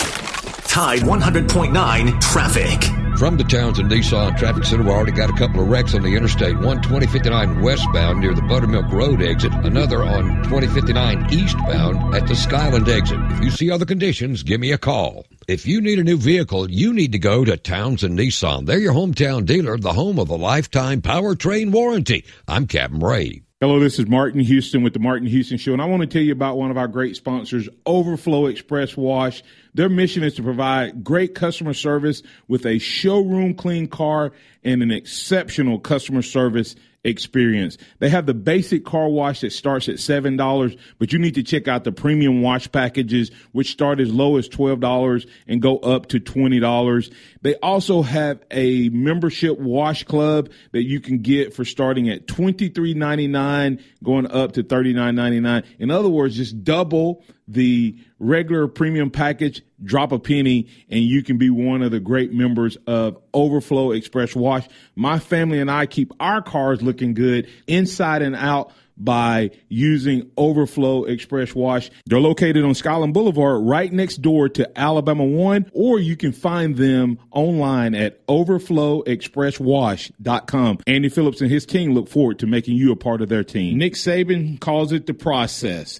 [0.67, 3.00] Tide 100.9 Traffic.
[3.21, 6.15] From the Townsend Nissan Traffic Center, we already got a couple of wrecks on the
[6.15, 6.57] Interstate.
[6.57, 9.53] One 2059 westbound near the Buttermilk Road exit.
[9.53, 13.19] Another on 2059 eastbound at the Skyland exit.
[13.29, 15.27] If you see other conditions, give me a call.
[15.47, 18.65] If you need a new vehicle, you need to go to Townsend Nissan.
[18.65, 22.25] They're your hometown dealer, the home of a lifetime powertrain warranty.
[22.47, 23.43] I'm Captain Ray.
[23.59, 26.23] Hello, this is Martin Houston with the Martin Houston Show, and I want to tell
[26.23, 29.43] you about one of our great sponsors, Overflow Express Wash.
[29.73, 34.91] Their mission is to provide great customer service with a showroom clean car and an
[34.91, 37.77] exceptional customer service experience.
[37.99, 41.67] They have the basic car wash that starts at $7, but you need to check
[41.67, 46.19] out the premium wash packages, which start as low as $12 and go up to
[46.19, 47.13] $20.
[47.41, 53.81] They also have a membership wash club that you can get for starting at $23.99,
[54.03, 55.65] going up to $39.99.
[55.79, 61.37] In other words, just double the regular premium package, drop a penny, and you can
[61.37, 64.67] be one of the great members of Overflow Express Wash.
[64.95, 71.05] My family and I keep our cars looking good inside and out by using Overflow
[71.05, 71.89] Express Wash.
[72.05, 76.77] They're located on Skyland Boulevard right next door to Alabama One, or you can find
[76.77, 80.77] them online at overflowexpresswash.com.
[80.85, 83.79] Andy Phillips and his team look forward to making you a part of their team.
[83.79, 85.99] Nick Saban calls it the process.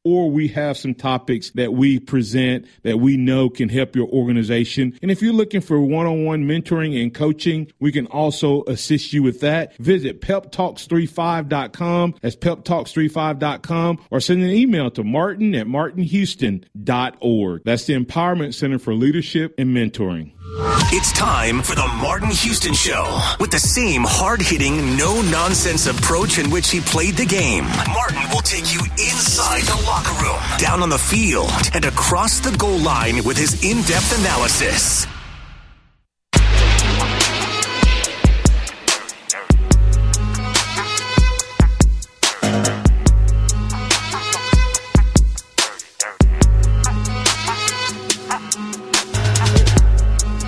[0.03, 4.97] or we have some topics that we present that we know can help your organization.
[5.01, 9.13] And if you're looking for one on one mentoring and coaching, we can also assist
[9.13, 9.75] you with that.
[9.77, 12.15] Visit peptalks35.com.
[12.21, 17.61] That's peptalks35.com or send an email to martin at martinhouston.org.
[17.63, 20.31] That's the Empowerment Center for Leadership and Mentoring.
[20.93, 23.21] It's time for the Martin Houston Show.
[23.39, 28.19] With the same hard hitting, no nonsense approach in which he played the game, Martin
[28.29, 32.77] will take you inside the locker room, down on the field, and across the goal
[32.77, 35.05] line with his in depth analysis.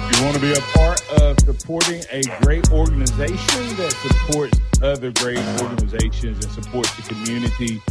[0.08, 5.44] You want to be a part of supporting a great organization that supports other great
[5.62, 7.82] organizations and supports the community,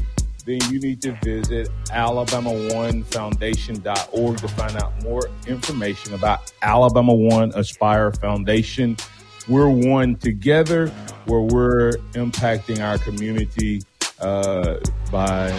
[0.44, 8.12] then you need to visit alabama1foundation.org to find out more information about Alabama One Aspire
[8.12, 8.96] Foundation.
[9.48, 10.88] We're one together
[11.26, 13.82] where we're impacting our community
[14.20, 14.78] uh,
[15.10, 15.50] by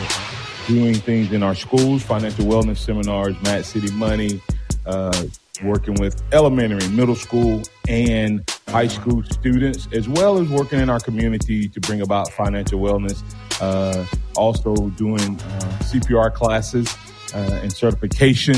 [0.67, 4.41] doing things in our schools, financial wellness seminars, Mad City Money,
[4.85, 5.25] uh,
[5.63, 10.99] working with elementary, middle school, and high school students, as well as working in our
[10.99, 13.21] community to bring about financial wellness.
[13.61, 14.03] Uh,
[14.35, 16.91] also doing uh, CPR classes
[17.35, 18.55] uh, and certification,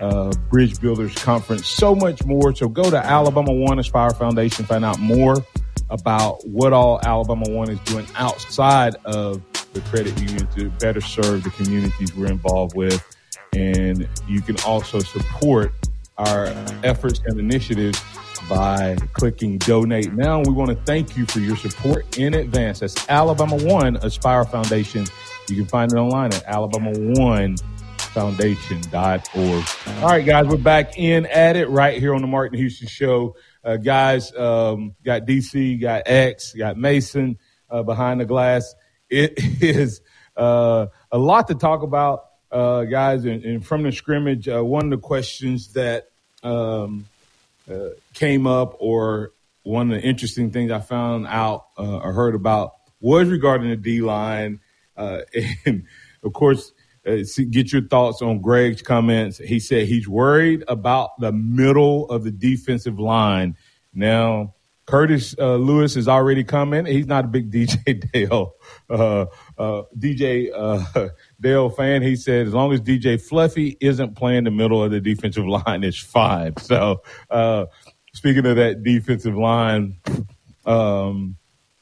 [0.00, 2.54] uh, Bridge Builders Conference, so much more.
[2.54, 5.36] So go to Alabama One Aspire Foundation, find out more
[5.90, 9.42] about what all Alabama One is doing outside of
[9.74, 13.04] the credit union to better serve the communities we're involved with.
[13.54, 15.74] And you can also support
[16.16, 16.46] our
[16.82, 18.02] efforts and initiatives
[18.48, 20.40] by clicking donate now.
[20.40, 22.80] We want to thank you for your support in advance.
[22.80, 25.06] That's Alabama One Aspire Foundation.
[25.48, 27.56] You can find it online at Alabama One
[27.98, 29.64] Foundation.org.
[30.02, 33.36] All right, guys, we're back in at it right here on the Martin Houston Show.
[33.64, 34.34] uh, guys.
[34.34, 37.38] Um, got DC, got X, got Mason
[37.70, 38.74] uh, behind the glass.
[39.10, 40.00] It is
[40.36, 43.24] uh, a lot to talk about, uh, guys.
[43.24, 46.08] And, and, from the scrimmage, uh, one of the questions that
[46.42, 47.06] um,
[47.70, 52.72] uh, came up, or one of the interesting things I found out or heard about,
[53.00, 54.60] was regarding the D line.
[54.96, 55.84] and
[56.22, 56.72] of course,
[57.06, 57.18] uh,
[57.50, 59.38] get your thoughts on Greg's comments.
[59.38, 63.56] He said he's worried about the middle of the defensive line.
[63.94, 64.54] Now,
[64.88, 66.86] Curtis uh, Lewis has already come in.
[66.86, 68.54] He's not a big DJ Dale,
[68.88, 69.26] uh,
[69.58, 71.08] uh, DJ uh,
[71.40, 72.00] Dale fan.
[72.00, 75.84] He said as long as DJ Fluffy isn't playing the middle of the defensive line,
[75.84, 76.56] it's fine.
[76.56, 77.66] So, uh,
[78.14, 79.98] speaking of that defensive line,
[80.64, 81.36] um,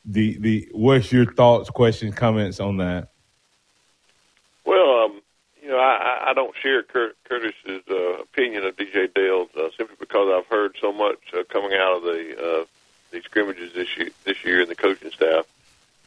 [0.04, 3.10] the the what's your thoughts, questions, comments on that?
[4.64, 5.20] Well, um,
[5.62, 9.46] you know, I, I don't share Kurt, Curtis's uh, opinion of DJ Dale
[9.76, 11.20] simply because I've heard so much
[11.52, 12.66] coming out of the
[13.10, 15.46] the scrimmages this year, this year, and the coaching staff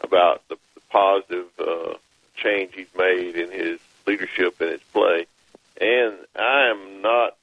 [0.02, 1.94] about the, the positive uh,
[2.36, 5.26] change he's made in his leadership and his play.
[5.80, 7.36] And I am not,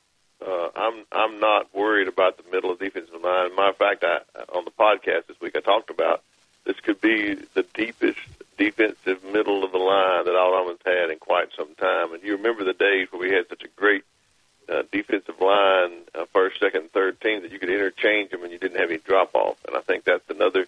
[0.47, 3.55] uh, I'm I'm not worried about the middle of defensive line.
[3.55, 4.21] Matter of fact, I
[4.55, 6.23] on the podcast this week I talked about
[6.67, 8.19] this could be the deepest
[8.59, 12.13] defensive middle of the line that Alabama's had in quite some time.
[12.13, 14.05] And you remember the days where we had such a great
[14.69, 18.59] uh, defensive line, uh, first, second, third team that you could interchange them and you
[18.59, 19.57] didn't have any drop off.
[19.67, 20.67] And I think that's another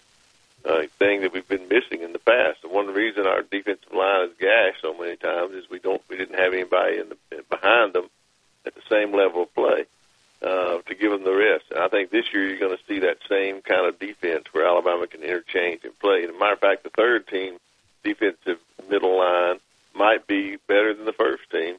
[0.65, 2.59] uh, thing that we've been missing in the past.
[2.63, 6.17] And one reason our defensive line is gashed so many times is we don't we
[6.17, 8.09] didn't have anybody in the behind them
[8.65, 9.85] at the same level of play
[10.41, 11.65] uh, to give them the rest.
[11.71, 14.65] And I think this year you're going to see that same kind of defense where
[14.65, 16.23] Alabama can interchange and play.
[16.23, 17.57] And as a matter of fact, the third team
[18.03, 19.59] defensive middle line
[19.93, 21.75] might be better than the first team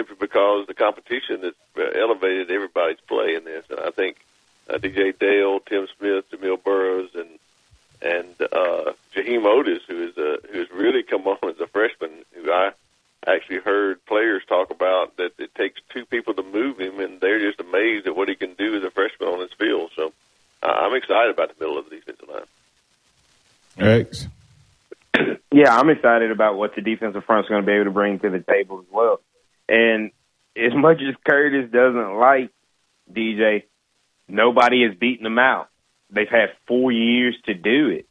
[0.00, 1.54] simply because the competition has
[1.94, 3.64] elevated everybody's play in this.
[3.70, 4.16] And I think
[4.68, 7.28] uh, DJ Dale, Tim Smith, Jamil Burroughs, and
[8.02, 12.50] and uh, Jaheim Oatis, who is a, who's really come on as a freshman, who
[12.50, 12.70] I
[13.26, 17.40] actually heard players talk about that it takes two people to move him, and they're
[17.40, 19.90] just amazed at what he can do as a freshman on his field.
[19.94, 20.14] So
[20.62, 22.46] uh, I'm excited about the middle of the defensive line.
[23.78, 24.28] X.
[25.52, 28.20] Yeah, I'm excited about what the defensive front is going to be able to bring
[28.20, 28.79] to the table as well.
[29.70, 30.10] And
[30.56, 32.50] as much as Curtis doesn't like
[33.10, 33.62] DJ,
[34.28, 35.68] nobody has beaten him out.
[36.10, 38.06] They've had four years to do it.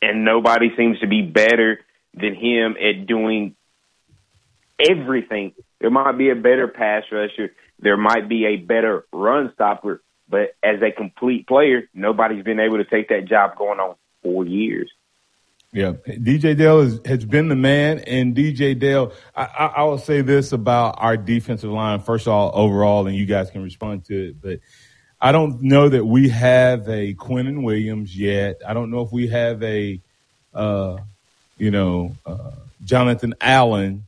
[0.00, 1.80] And nobody seems to be better
[2.14, 3.56] than him at doing
[4.78, 5.54] everything.
[5.80, 7.52] There might be a better pass rusher.
[7.80, 10.02] There might be a better run stopper.
[10.28, 14.46] But as a complete player, nobody's been able to take that job going on four
[14.46, 14.90] years.
[15.74, 19.12] Yeah, DJ Dale is, has been the man, and DJ Dale.
[19.34, 21.98] I, I, I, will say this about our defensive line.
[21.98, 24.60] First of all, overall, and you guys can respond to it, but
[25.20, 28.60] I don't know that we have a Quinnen Williams yet.
[28.64, 30.00] I don't know if we have a,
[30.54, 30.98] uh,
[31.58, 32.52] you know, uh,
[32.84, 34.06] Jonathan Allen.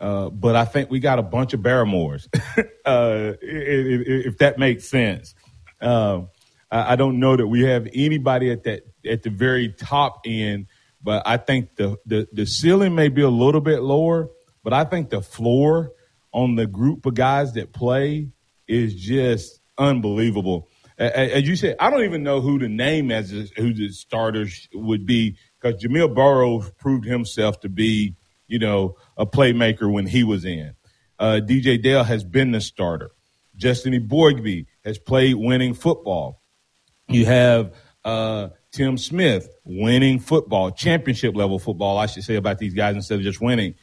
[0.00, 2.26] Uh, but I think we got a bunch of Barmores,
[2.84, 5.34] uh, if, that makes sense.
[5.80, 6.22] Uh,
[6.70, 10.66] I don't know that we have anybody at that at the very top end
[11.02, 14.28] but I think the, the, the ceiling may be a little bit lower,
[14.62, 15.92] but I think the floor
[16.32, 18.28] on the group of guys that play
[18.68, 20.68] is just unbelievable.
[20.98, 25.04] As you said, I don't even know who the name as who the starters would
[25.04, 28.16] be because Jamil Burroughs proved himself to be,
[28.48, 30.74] you know, a playmaker when he was in.
[31.18, 33.10] Uh, DJ Dale has been the starter.
[33.56, 36.40] Justin Eboigbe has played winning football.
[37.08, 37.74] You have
[38.04, 43.18] uh, Tim Smith winning football, championship level football, I should say about these guys instead
[43.18, 43.74] of just winning.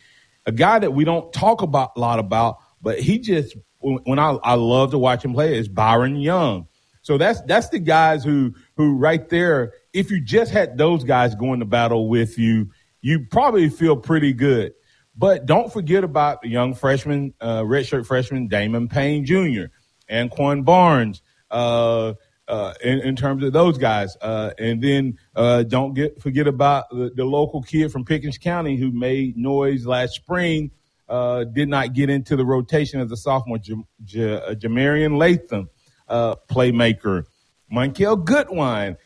[0.45, 4.37] A guy that we don't talk about a lot about, but he just when I,
[4.43, 6.67] I love to watch him play is Byron Young.
[7.01, 9.73] So that's that's the guys who who right there.
[9.93, 12.69] If you just had those guys going to battle with you,
[13.01, 14.73] you probably feel pretty good.
[15.15, 19.65] But don't forget about the young freshman, uh, redshirt freshman Damon Payne Jr.
[20.07, 21.21] and Quan Barnes.
[21.51, 22.13] Uh,
[22.47, 24.17] uh, in, in, terms of those guys.
[24.21, 28.77] Uh, and then uh, don't get forget about the, the, local kid from Pickens County
[28.77, 30.71] who made noise last spring.
[31.07, 33.57] Uh, did not get into the rotation as a sophomore.
[33.57, 35.69] J- J- uh, Jah-Marien Latham,
[36.07, 37.23] uh, playmaker.
[37.69, 38.97] Michael Goodwine,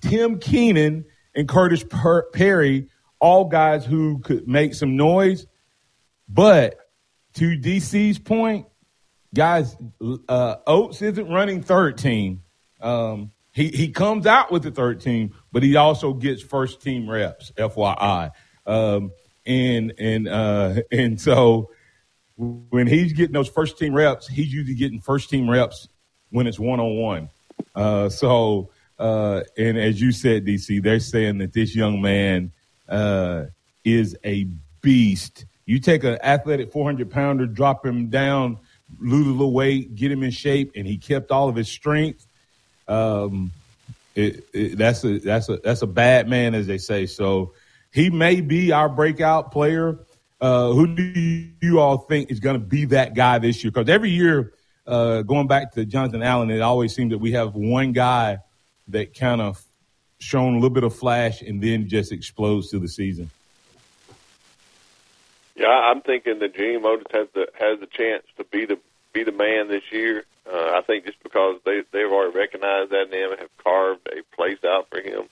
[0.00, 2.88] Tim Keenan, and Khurtiss per- Perry,
[3.20, 5.46] all guys who could make some noise.
[6.28, 6.76] But
[7.34, 8.66] to DC's point,
[9.34, 12.42] guys, Oatis isn't running third team
[12.80, 17.08] um, he, he comes out with the third team, but he also gets first team
[17.08, 18.30] reps, FYI.
[18.66, 19.12] Um,
[19.46, 21.70] and, and, uh, and so
[22.36, 25.88] when he's getting those first team reps, he's usually getting first team reps
[26.30, 28.10] when it's one on one.
[28.10, 32.52] So, uh, and as you said, DC, they're saying that this young man
[32.88, 33.44] uh,
[33.84, 34.44] is a
[34.80, 35.46] beast.
[35.64, 38.58] You take an athletic 400 pounder, drop him down,
[38.98, 42.25] lose a little weight, get him in shape, and he kept all of his strength.
[42.88, 43.52] Um,
[44.14, 47.06] it, it, that's a that's a that's a bad man, as they say.
[47.06, 47.52] So
[47.92, 49.98] he may be our breakout player.
[50.40, 53.70] Uh, who do you all think is going to be that guy this year?
[53.70, 54.52] Because every year,
[54.86, 58.38] uh, going back to Jonathan Allen, it always seems that we have one guy
[58.88, 59.62] that kind of
[60.18, 63.30] shown a little bit of flash and then just explodes through the season.
[65.56, 68.78] Yeah, I'm thinking that Gene Oatis has the has the chance to be the
[69.12, 70.24] be the man this year.
[70.50, 74.22] Uh, I think just because they they've already recognized that name and have carved a
[74.36, 75.24] place out for him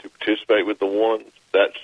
[0.00, 1.76] to participate with the ones, that's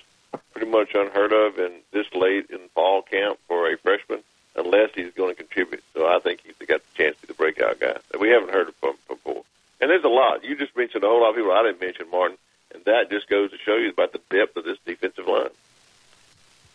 [0.53, 4.20] pretty much unheard of in this late in fall camp for a freshman,
[4.57, 5.83] unless he's going to contribute.
[5.95, 8.51] So I think he's got the chance to be the breakout guy that we haven't
[8.51, 9.45] heard of from before.
[9.81, 10.45] And there's a lot.
[10.45, 12.39] You just mentioned a whole lot of people I didn't mention, Martin,
[12.75, 15.51] and that just goes to show you about the depth of this defensive line.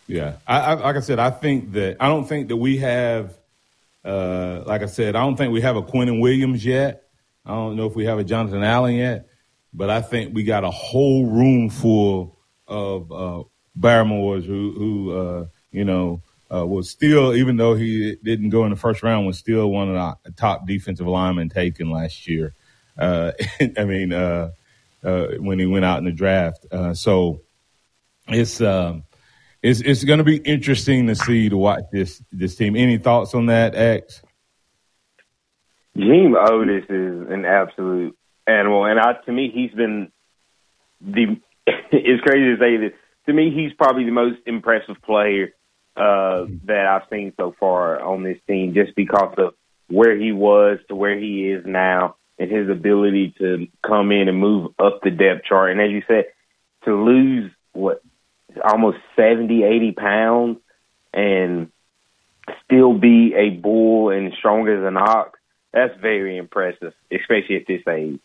[0.08, 3.38] Yeah, I, I, like I said, I think that I don't think that we have,
[4.06, 7.04] uh, like I said, I don't think we have a Quinnen Williams yet.
[7.45, 9.28] I don't know if we have a Jonathan Allen yet,
[9.74, 12.38] but I think we got a whole room full
[12.68, 13.43] of uh,
[13.76, 16.22] Barmore's who, who uh, you know,
[16.54, 19.95] uh, was still, even though he didn't go in the first round, was still one
[19.95, 22.54] of the top defensive linemen taken last year.
[22.97, 23.32] Uh,
[23.78, 24.52] I mean, uh,
[25.04, 26.66] uh, when he went out in the draft.
[26.72, 27.41] Uh, so
[28.28, 29.04] it's um,
[29.62, 32.76] it's it's going to be interesting to see to watch this this team.
[32.76, 34.22] Any thoughts on that, X?
[35.97, 40.12] Gene Oatis is an absolute animal, and I, to me, he's been
[41.01, 41.39] the.
[41.68, 42.93] it's crazy to say this.
[43.26, 45.49] To me, he's probably the most impressive player
[45.95, 49.53] uh, that I've seen so far on this team, just because of
[49.88, 54.39] where he was to where he is now, and his ability to come in and
[54.39, 55.72] move up the depth chart.
[55.72, 56.26] And as you said,
[56.86, 58.01] to lose what
[58.64, 60.58] almost 70, 80 pounds
[61.14, 61.72] and
[62.66, 65.39] still be a bull and strong as an ox,
[65.74, 68.20] that's very impressive, especially at this age.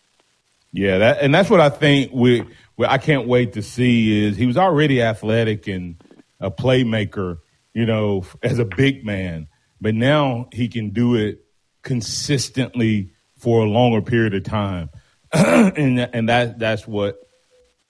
[0.73, 2.43] Yeah, that and that's what I think we,
[2.77, 6.03] we I can't wait to see is he was already athletic and
[6.41, 7.39] a playmaker,
[7.73, 9.47] you know, as a big man,
[9.81, 11.45] but now he can do it
[11.83, 14.91] consistently for a longer period of time.
[15.33, 17.19] and and that that's what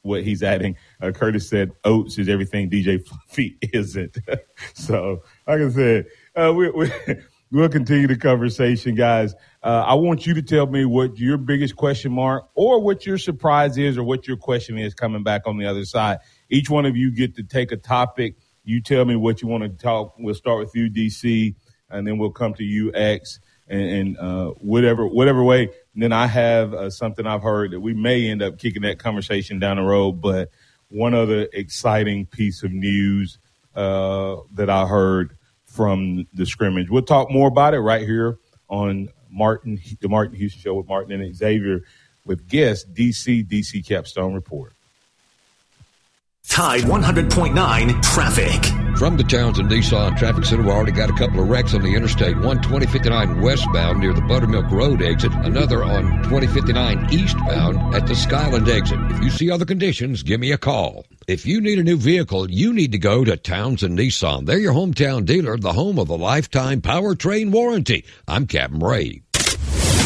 [0.04, 0.76] what he's adding.
[1.00, 4.18] Uh, Curtis said Oatis is everything DJ Fluffy isn't.
[4.74, 6.92] so, like I said, uh, we, we,
[7.50, 9.34] we'll continue the conversation, guys.
[9.62, 13.16] Uh, I want you to tell me what your biggest question mark or what your
[13.16, 16.18] surprise is or what your question is coming back on the other side.
[16.50, 18.36] Each one of you get to take a topic.
[18.62, 20.14] You tell me what you want to talk.
[20.18, 21.54] We'll start with you, DC,
[21.88, 25.70] and then we'll come to you, X, and, and uh, whatever whatever way.
[25.94, 28.98] And then I have uh, something I've heard that we may end up kicking that
[28.98, 30.20] conversation down the road.
[30.20, 30.50] But
[30.88, 33.38] one other exciting piece of news
[33.74, 36.90] uh, that I heard from the scrimmage.
[36.90, 38.38] We'll talk more about it right here
[38.68, 41.80] on Martin, the Martin Houston Show with Martin and Xavier,
[42.24, 44.73] with guest DC DC Capstone Report.
[46.48, 48.64] Tide 100.9 traffic.
[48.96, 51.96] From the Townsend Nissan Traffic Center, we already got a couple of wrecks on the
[51.96, 52.38] interstate.
[52.38, 58.68] One 2059 westbound near the Buttermilk Road exit, another on 2059 eastbound at the Skyland
[58.68, 59.00] exit.
[59.10, 61.06] If you see other conditions, give me a call.
[61.26, 64.46] If you need a new vehicle, you need to go to Townsend Nissan.
[64.46, 68.04] They're your hometown dealer, the home of the lifetime powertrain warranty.
[68.28, 69.22] I'm Captain Ray.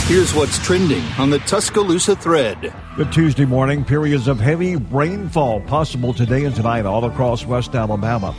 [0.08, 2.72] Here's what's trending on the Tuscaloosa thread.
[2.96, 8.34] The Tuesday morning, periods of heavy rainfall possible today and tonight all across West Alabama.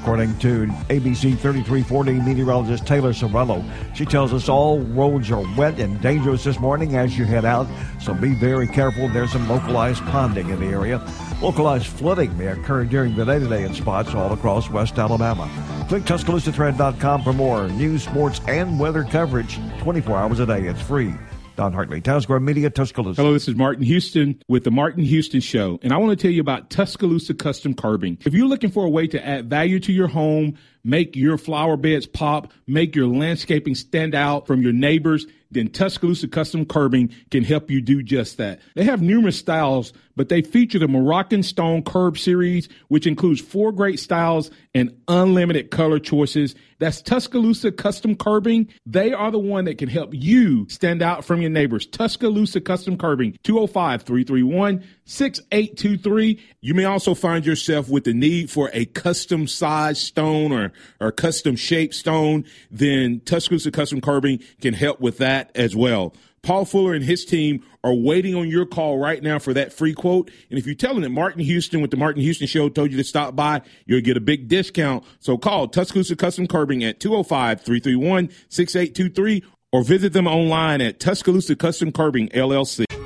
[0.00, 3.62] According to ABC 3340 meteorologist Taylor Sarrells,
[3.94, 7.66] she tells us all roads are wet and dangerous this morning as you head out,
[8.00, 9.06] so be very careful.
[9.10, 10.98] There's some localized ponding in the area.
[11.42, 15.50] Localized flooding may occur during the day today in spots all across West Alabama.
[15.88, 20.68] Click TuscaloosaThread.com for more news, sports, and weather coverage 24 hours a day.
[20.68, 21.12] It's free.
[21.56, 23.20] Don Hartley, Town Square Media, Tuscaloosa.
[23.20, 26.30] Hello, this is Martin Houston with the Martin Houston Show, and I want to tell
[26.30, 28.18] you about Tuscaloosa Custom Curbing.
[28.24, 31.76] If you're looking for a way to add value to your home, make your flower
[31.76, 37.44] beds pop, make your landscaping stand out from your neighbors, then Tuscaloosa Custom Curbing can
[37.44, 38.60] help you do just that.
[38.74, 43.70] They have numerous styles, but they feature the Moroccan Stone Curb series, which includes four
[43.70, 46.54] great styles and unlimited color choices.
[46.78, 48.68] That's Tuscaloosa Custom Curbing.
[48.86, 51.86] They are the one that can help you stand out from your neighbors.
[51.86, 56.40] Tuscaloosa Custom Curbing, 205 331 6823.
[56.60, 61.12] You may also find yourself with the need for a custom sized stone or, or
[61.12, 62.44] custom shaped stone.
[62.70, 66.14] Then Tuscaloosa Custom Curbing can help with that as well.
[66.42, 69.94] Paul Fuller and his team are waiting on your call right now for that free
[69.94, 70.28] quote.
[70.50, 72.96] And if you tell them that Martin Houston with the Martin Houston Show told you
[72.96, 75.04] to stop by, you'll get a big discount.
[75.20, 81.54] So call Tuscaloosa Custom Curbing at 205 331 6823 or visit them online at Tuscaloosa
[81.54, 83.01] Custom Curbing LLC.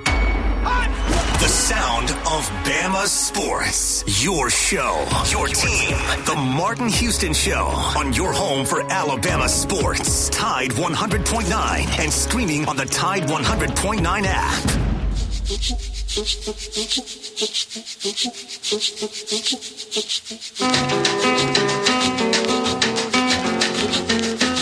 [2.28, 4.02] Of Bama sports.
[4.24, 5.96] Your show, your team.
[6.24, 7.66] The Martin Houston Show
[7.96, 10.28] on your home for Alabama sports.
[10.30, 14.62] Tide 100.9 and streaming on the Tide 100.9 app.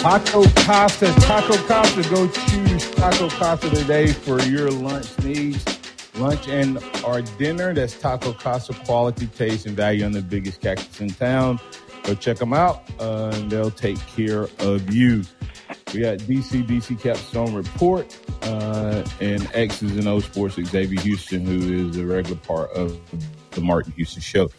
[0.03, 2.11] Taco Casa, Taco Casa.
[2.11, 5.74] Go choose Taco Casa today for your lunch needs.
[6.17, 7.75] Lunch and or dinner.
[7.75, 11.59] That's Taco Casa quality, taste, and value on the biggest cactus in town.
[12.05, 15.25] Go check them out, uh, and they'll take care of you.
[15.93, 21.89] We got DC DC Capstone Report uh, and X's and O Sports Xavier Houston, who
[21.89, 23.01] is a regular part of
[23.53, 24.51] the Martin Houston Show.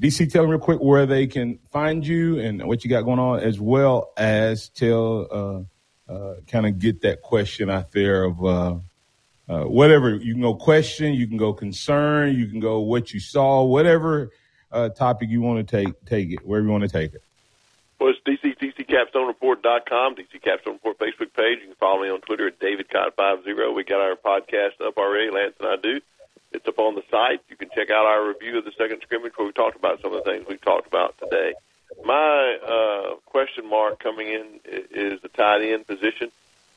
[0.00, 3.18] DC, tell them real quick where they can find you and what you got going
[3.18, 5.66] on, as well as tell,
[6.08, 8.42] uh, uh, kind of get that question out there of
[9.50, 10.14] uh, whatever.
[10.14, 14.30] You can go question, you can go concern, you can go what you saw, whatever
[14.70, 17.22] uh, topic you want to take, take it, wherever you want to take it.
[17.98, 21.58] Well, it's DC, DCCapstoneReport.com, DC Capstone Report Facebook page.
[21.60, 23.74] You can follow me on Twitter at DavidCott50.
[23.74, 26.00] We got our podcast up already, Lance and I do.
[26.52, 27.40] It's up on the site.
[27.48, 30.14] You can check out our review of the second scrimmage where we talked about some
[30.14, 31.54] of the things we talked about today.
[32.04, 36.30] My uh, question mark coming in is the tight end position.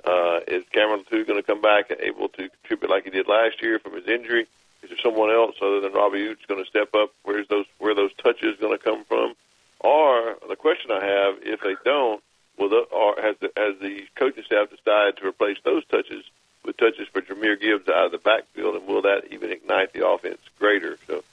[0.05, 3.27] Uh, is Cameron Latu going to come back and able to contribute like he did
[3.27, 4.47] last year from his injury?
[4.81, 7.11] Is there someone else other than Robbie Ouzts going to step up?
[7.23, 9.33] Where's those where those touches going to come from?
[9.79, 12.21] Or the question I have, if they don't,
[12.57, 16.23] will the, or has the, has the coaching staff decided to replace those touches
[16.65, 20.07] with touches for Jahmyr Gibbs out of the backfield, and will that even ignite the
[20.07, 20.97] offense greater?
[21.07, 21.23] So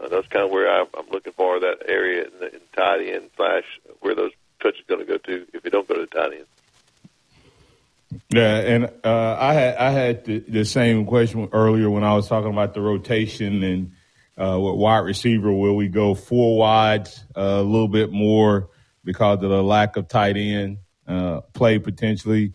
[0.00, 3.00] uh, that's kind of where I, I'm looking for that area in, the, in tight
[3.00, 3.64] end slash
[4.00, 6.46] where those touches going to go to if they don't go to the tight end.
[8.30, 12.28] Yeah, and uh, I had I had the, the, same question earlier when I was
[12.28, 13.92] talking about the rotation and
[14.38, 18.70] uh, what wide receiver will we go four wides uh, a little bit more
[19.04, 20.78] because of the lack of tight end
[21.08, 22.52] uh, play potentially.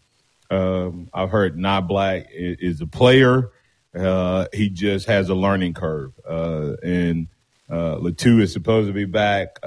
[0.49, 3.51] Um, I've heard Niblack is, a player.
[3.95, 7.27] Uh, he just has a learning curve, uh, and
[7.69, 9.59] uh, Latu is supposed to be back,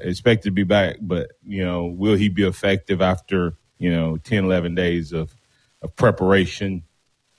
[0.00, 3.56] expected to be back, but you know, will he be effective after?
[3.78, 5.34] You know, 10, 11 days of,
[5.82, 6.82] of preparation.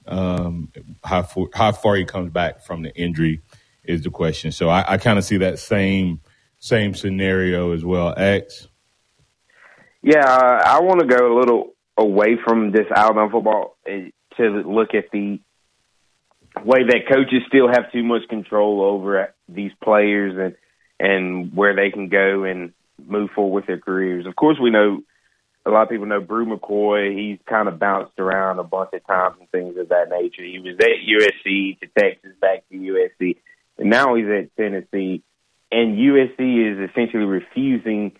[0.06, 0.72] Um,
[1.04, 3.42] how, far, how far he comes back from the injury
[3.84, 4.52] is the question.
[4.52, 6.22] So I, I kind of see that same
[6.60, 8.14] same scenario as well.
[8.18, 8.68] X.
[10.02, 15.06] Yeah, I want to go a little away from this Alabama football to look at
[15.12, 15.40] the
[16.64, 20.56] way that coaches still have too much control over these players and
[21.00, 22.74] and where they can go and
[23.06, 24.26] move forward with their careers.
[24.26, 25.02] Of course, we know
[25.68, 27.16] a lot of people know Bru McCoy.
[27.16, 30.44] He's kind of bounced around a bunch of times and things of that nature.
[30.44, 33.36] He was at USC to Texas, back to USC,
[33.78, 35.24] and now he's at Tennessee.
[35.70, 38.14] And USC is essentially refusing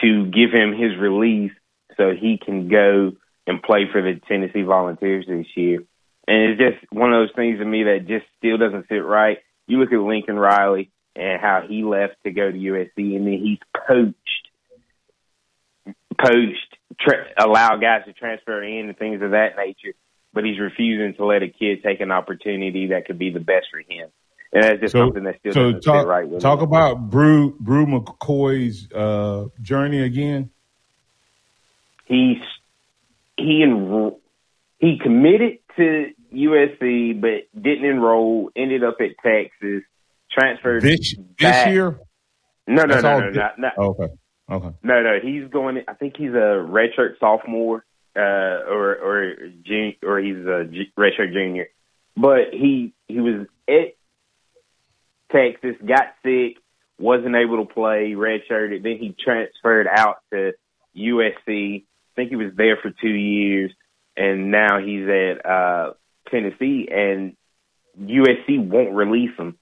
[0.00, 1.52] to give him his release
[1.98, 3.12] so he can go
[3.46, 5.80] and play for the Tennessee Volunteers this year.
[6.26, 9.38] And it's just one of those things to me that just still doesn't sit right.
[9.66, 13.38] You look at Lincoln Riley and how he left to go to USC, and then
[13.42, 14.49] he's poached
[16.22, 19.94] poached, tra- allow guys to transfer in and things of that nature,
[20.32, 23.66] but he's refusing to let a kid take an opportunity that could be the best
[23.70, 24.08] for him.
[24.52, 26.64] And that's just so, something that still so doesn't talk, right with Talk him.
[26.64, 30.50] about Bru Bru McCoy's uh, journey again.
[32.06, 32.38] He's
[33.36, 34.18] he enro-
[34.78, 38.50] he committed to USC, but didn't enroll.
[38.56, 39.84] Ended up at Texas.
[40.32, 41.66] Transferred this back.
[41.66, 42.00] this year.
[42.66, 44.14] No, no, no, no, not, not, oh, okay.
[44.50, 44.70] Okay.
[44.82, 45.82] No, no, he's going.
[45.86, 47.84] I think he's a redshirt sophomore,
[48.16, 48.20] uh,
[48.68, 49.34] or or
[49.64, 51.68] jun- or he's a redshirt junior.
[52.16, 53.94] But he he was at
[55.30, 56.56] Texas, got sick,
[56.98, 58.82] wasn't able to play, redshirted.
[58.82, 60.52] Then he transferred out to
[60.96, 61.84] USC.
[61.84, 63.72] I think he was there for two years,
[64.16, 65.92] and now he's at uh,
[66.28, 67.36] Tennessee, and
[68.00, 69.56] USC won't release him.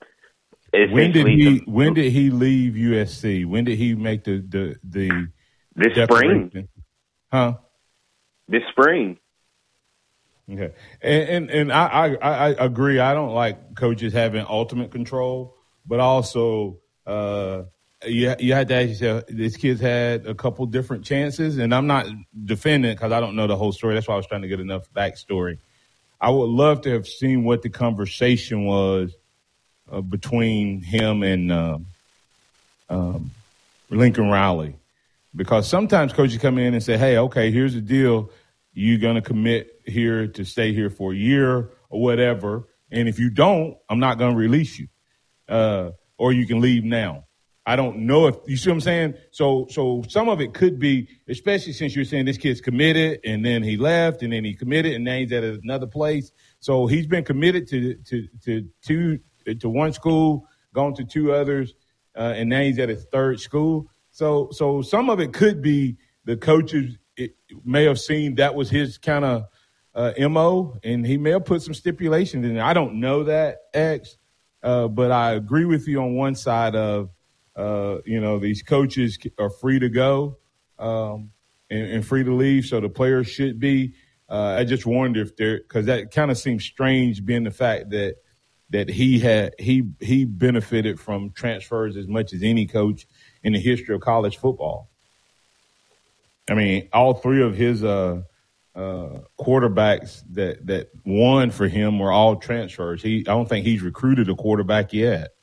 [0.72, 3.46] When did he When did he leave USC?
[3.46, 5.28] When did he make the the the
[5.74, 6.68] this spring?
[7.32, 7.54] Huh?
[8.48, 9.18] This spring.
[10.50, 12.98] Okay, and and, and I, I, I agree.
[12.98, 15.56] I don't like coaches having ultimate control,
[15.86, 17.64] but also uh,
[18.06, 21.86] you you had to ask yourself: this kid's had a couple different chances, and I'm
[21.86, 22.06] not
[22.44, 23.94] defending because I don't know the whole story.
[23.94, 25.58] That's why I was trying to get enough backstory.
[26.20, 29.14] I would love to have seen what the conversation was
[29.90, 31.78] uh, between him and uh,
[32.88, 33.30] um,
[33.90, 34.76] Lincoln Riley,
[35.34, 38.30] because sometimes coaches come in and say, "Hey, okay, here's the deal.
[38.72, 43.18] You're going to commit here to stay here for a year or whatever, and if
[43.18, 44.88] you don't, I'm not going to release you,
[45.48, 47.24] uh, or you can leave now."
[47.68, 49.14] I don't know if you see what I'm saying.
[49.30, 53.44] So, so some of it could be, especially since you're saying this kid's committed, and
[53.44, 56.32] then he left, and then he committed, and now he's at another place.
[56.60, 59.20] So he's been committed to to to two
[59.56, 61.74] to one school, gone to two others,
[62.16, 63.90] uh, and now he's at his third school.
[64.10, 67.34] So, so some of it could be the coaches it,
[67.64, 69.44] may have seen that was his kind of
[69.94, 72.54] uh, mo, and he may have put some stipulations in.
[72.54, 72.64] There.
[72.64, 74.16] I don't know that X,
[74.62, 77.10] uh, but I agree with you on one side of
[77.58, 80.38] uh, you know, these coaches are free to go
[80.78, 81.32] um,
[81.68, 83.94] and, and, free to leave, so the players should be.
[84.28, 87.90] Uh, I just wonder if they're because that kind of seems strange, being the fact
[87.90, 88.14] that
[88.70, 93.06] that he had he he benefited from transfers as much as any coach
[93.42, 94.88] in the history of college football.
[96.48, 98.22] I mean, all three of his uh,
[98.74, 103.02] uh, quarterbacks that that won for him were all transfers.
[103.02, 105.34] He I don't think he's recruited a quarterback yet.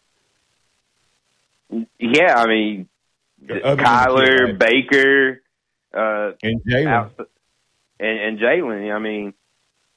[2.00, 2.88] Yeah, I mean,
[3.44, 5.42] Kyler Baker,
[5.94, 7.12] uh, and Jalen,
[8.00, 8.94] and, and Jalen.
[8.94, 9.34] I mean,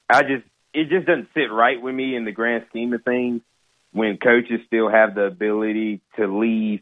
[0.09, 0.43] I just
[0.73, 3.41] it just doesn't sit right with me in the grand scheme of things
[3.91, 6.81] when coaches still have the ability to leave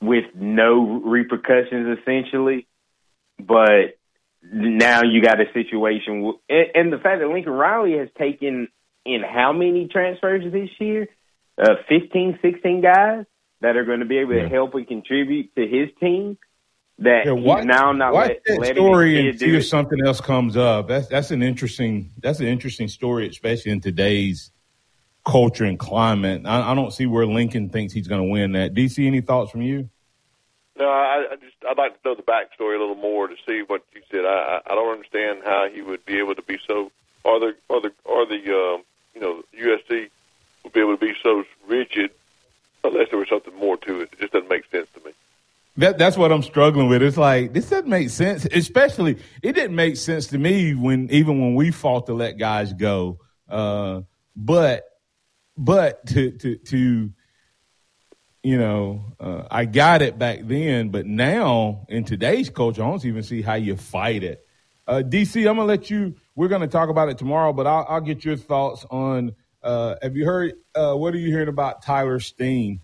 [0.00, 2.66] with no repercussions, essentially.
[3.38, 3.98] But
[4.42, 8.68] now you got a situation, and, and the fact that Lincoln Riley has taken
[9.04, 11.08] in how many transfers this year?
[11.60, 13.24] uh, 15, 16 guys
[13.60, 16.38] that are going to be able to help and contribute to his team.
[17.00, 20.54] That yeah, watch, now not watch let, that story and see if something else comes
[20.54, 20.88] up.
[20.88, 24.50] That's that's an interesting that's an interesting story, especially in today's
[25.24, 26.42] culture and climate.
[26.44, 28.74] I, I don't see where Lincoln thinks he's going to win that.
[28.74, 29.88] DC, any thoughts from you?
[30.78, 33.62] No, I, I just I'd like to know the backstory a little more to see
[33.66, 34.26] what you said.
[34.26, 36.92] I I don't understand how he would be able to be so,
[37.24, 38.82] or the or the or the uh,
[39.14, 40.10] you know USC
[40.64, 42.10] would be able to be so rigid
[42.84, 44.10] unless there was something more to it.
[44.12, 45.12] It just doesn't make sense to me.
[45.76, 47.02] That that's what I'm struggling with.
[47.02, 48.46] It's like this doesn't make sense.
[48.46, 52.72] Especially, it didn't make sense to me when even when we fought to let guys
[52.72, 53.18] go.
[53.48, 54.02] Uh,
[54.34, 54.84] but
[55.56, 57.12] but to to to
[58.42, 63.04] you know, uh, I got it back then, but now in today's culture, I don't
[63.04, 64.46] even see how you fight it.
[64.86, 66.16] Uh, DC, I'm gonna let you.
[66.34, 70.16] We're gonna talk about it tomorrow, but I'll, I'll get your thoughts on uh, have
[70.16, 70.54] you heard?
[70.74, 72.80] Uh, what are you hearing about Tyler Steen?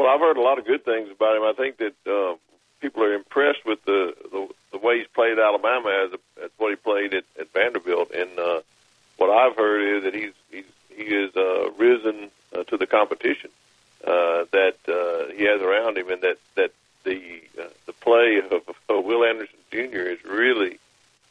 [0.00, 1.42] Well, I've heard a lot of good things about him.
[1.42, 2.34] I think that uh,
[2.80, 6.70] people are impressed with the, the the way he's played Alabama as, a, as what
[6.70, 8.10] he played at, at Vanderbilt.
[8.10, 8.60] And uh,
[9.18, 13.50] what I've heard is that he's, he's he is uh, risen uh, to the competition
[14.06, 16.72] uh, that uh, he has around him, and that that
[17.04, 20.08] the uh, the play of, of Will Anderson Jr.
[20.08, 20.78] is really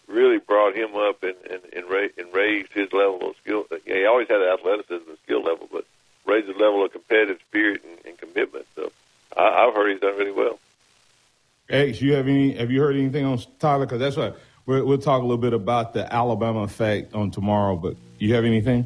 [0.08, 3.66] really brought him up and and, and, ra- and raised his level of skill.
[3.88, 5.86] Yeah, he always had athleticism and skill level, but
[6.30, 8.66] raised his level of competitive spirit and, and commitment.
[8.76, 8.92] So
[9.36, 10.60] I, I've heard he's done really well.
[11.96, 12.54] You have any?
[12.58, 13.86] Have you heard anything on Tyler?
[13.86, 17.76] Because that's what we will talk a little bit about the Alabama effect on tomorrow.
[17.76, 18.86] But you have anything?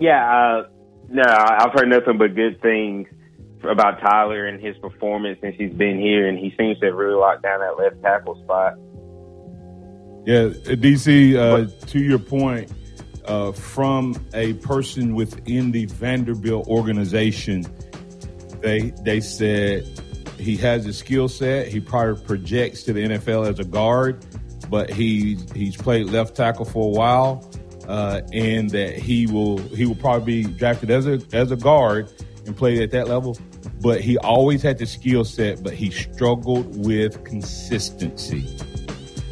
[0.00, 0.68] Yeah, uh,
[1.08, 3.08] no, I've heard nothing but good things
[3.62, 7.16] about Tyler and his performance since he's been here, and he seems to have really
[7.16, 8.74] locked down that left tackle spot.
[10.24, 12.72] Yeah, DC, uh, to your point,
[13.24, 17.64] uh, from a person within the Vanderbilt organization,
[18.60, 19.97] they they said
[20.40, 21.68] he has his skill set.
[21.68, 24.24] He probably projects to the NFL as a guard,
[24.70, 27.50] but he he's played left tackle for a while,
[27.86, 32.10] uh, and that he will he will probably be drafted as a as a guard
[32.46, 33.36] and play at that level.
[33.80, 38.44] But he always had the skill set, but he struggled with consistency.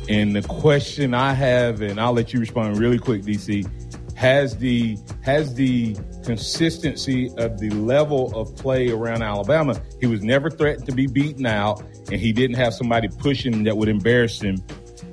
[0.09, 3.69] And the question I have, and I'll let you respond really quick, DC,
[4.15, 4.97] has the
[5.27, 5.93] has the
[6.25, 9.75] consistency of the level of play around Alabama.
[10.01, 13.77] He was never threatened to be beaten out, and he didn't have somebody pushing that
[13.77, 14.63] would embarrass him.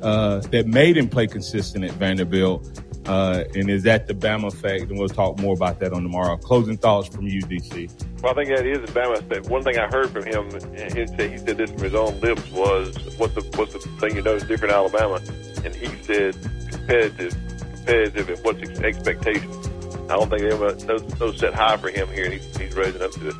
[0.03, 2.81] Uh, that made him play consistent at Vanderbilt.
[3.05, 4.83] Uh, and is that the Bama effect?
[4.89, 6.37] And we'll talk more about that on tomorrow.
[6.37, 7.89] Closing thoughts from you, DC.
[8.21, 9.49] Well, I think that is the Bama effect.
[9.49, 12.49] One thing I heard from him, he said, he said this from his own lips,
[12.51, 15.21] was what's the what's the thing you know is different Alabama,
[15.65, 16.35] and he said
[16.69, 17.33] competitive,
[17.75, 19.62] competitive, and what's expectations.
[20.09, 23.01] I don't think anyone those, those set high for him here, and he's, he's raising
[23.01, 23.35] up to it.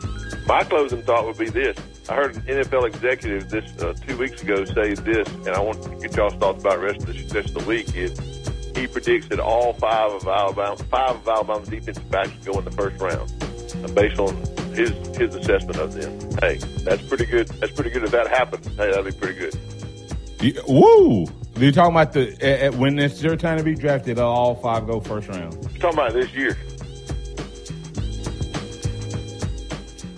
[0.48, 1.78] My closing thought would be this:
[2.10, 5.84] I heard an NFL executive this uh, two weeks ago say this, and I want
[5.84, 7.96] to get y'all's thoughts about rest of the, rest of the week.
[7.96, 8.18] Is
[8.76, 12.72] he predicts that all five of Alabama, five of Alabama's defensive backs go in the
[12.72, 13.32] first round,
[13.84, 14.36] uh, based on
[14.74, 16.20] his his assessment of them.
[16.42, 17.48] Hey, that's pretty good.
[17.60, 18.04] That's pretty good.
[18.04, 19.56] If that happens, hey, that'd be pretty good.
[20.42, 21.28] Yeah, woo!
[21.56, 24.88] You're talking about the uh, uh, when it's their time to be drafted, all five
[24.88, 25.54] go first round.
[25.54, 26.58] You're talking about this year.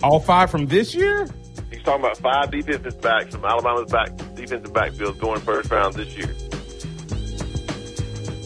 [0.02, 1.28] All five from this year?
[1.70, 6.16] He's talking about five defensive backs from Alabama's back defensive backfield going first round this
[6.16, 6.34] year.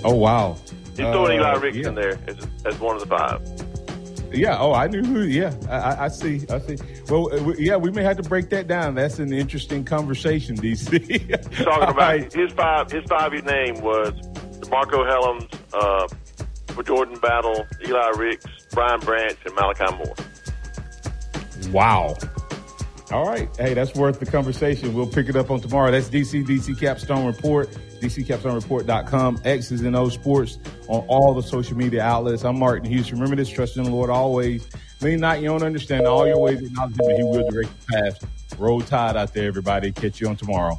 [0.05, 0.57] Oh wow!
[0.88, 1.88] He's throwing Uh, Eli Ricks yeah.
[1.88, 3.41] in there as, as one of the five.
[4.33, 4.59] Yeah.
[4.59, 5.22] Oh, I knew who.
[5.22, 6.45] Yeah, I, I- I see.
[6.51, 6.76] I see.
[7.09, 8.95] Well, uh, we- yeah, we may have to break that down.
[8.95, 11.28] That's an interesting conversation, DC.
[11.64, 12.91] Talking about his five.
[12.91, 14.12] His five-year name was
[14.61, 16.09] DeMarcco Hellams, uh,
[16.72, 20.14] for Jordan Battle, Eli Ricks, Brian Branch, and Malachi Moore.
[21.72, 22.16] Wow.
[23.11, 23.49] All right.
[23.57, 24.95] Hey, that's worth the conversation.
[24.95, 25.91] We'll pick it up on tomorrow.
[25.91, 27.68] That's DC, DC Capstone Report,
[28.01, 32.44] DCCapstoneReport.com, X's and O Sports on all the social media outlets.
[32.44, 33.12] I'm Martin Hughes.
[33.12, 34.68] Remember this, trust in the Lord always.
[35.01, 36.07] Lean not your own understanding.
[36.07, 38.59] All your ways acknowledge him, and he will direct your path.
[38.59, 39.92] Roll tide out there, everybody.
[39.92, 40.78] Catch you on tomorrow.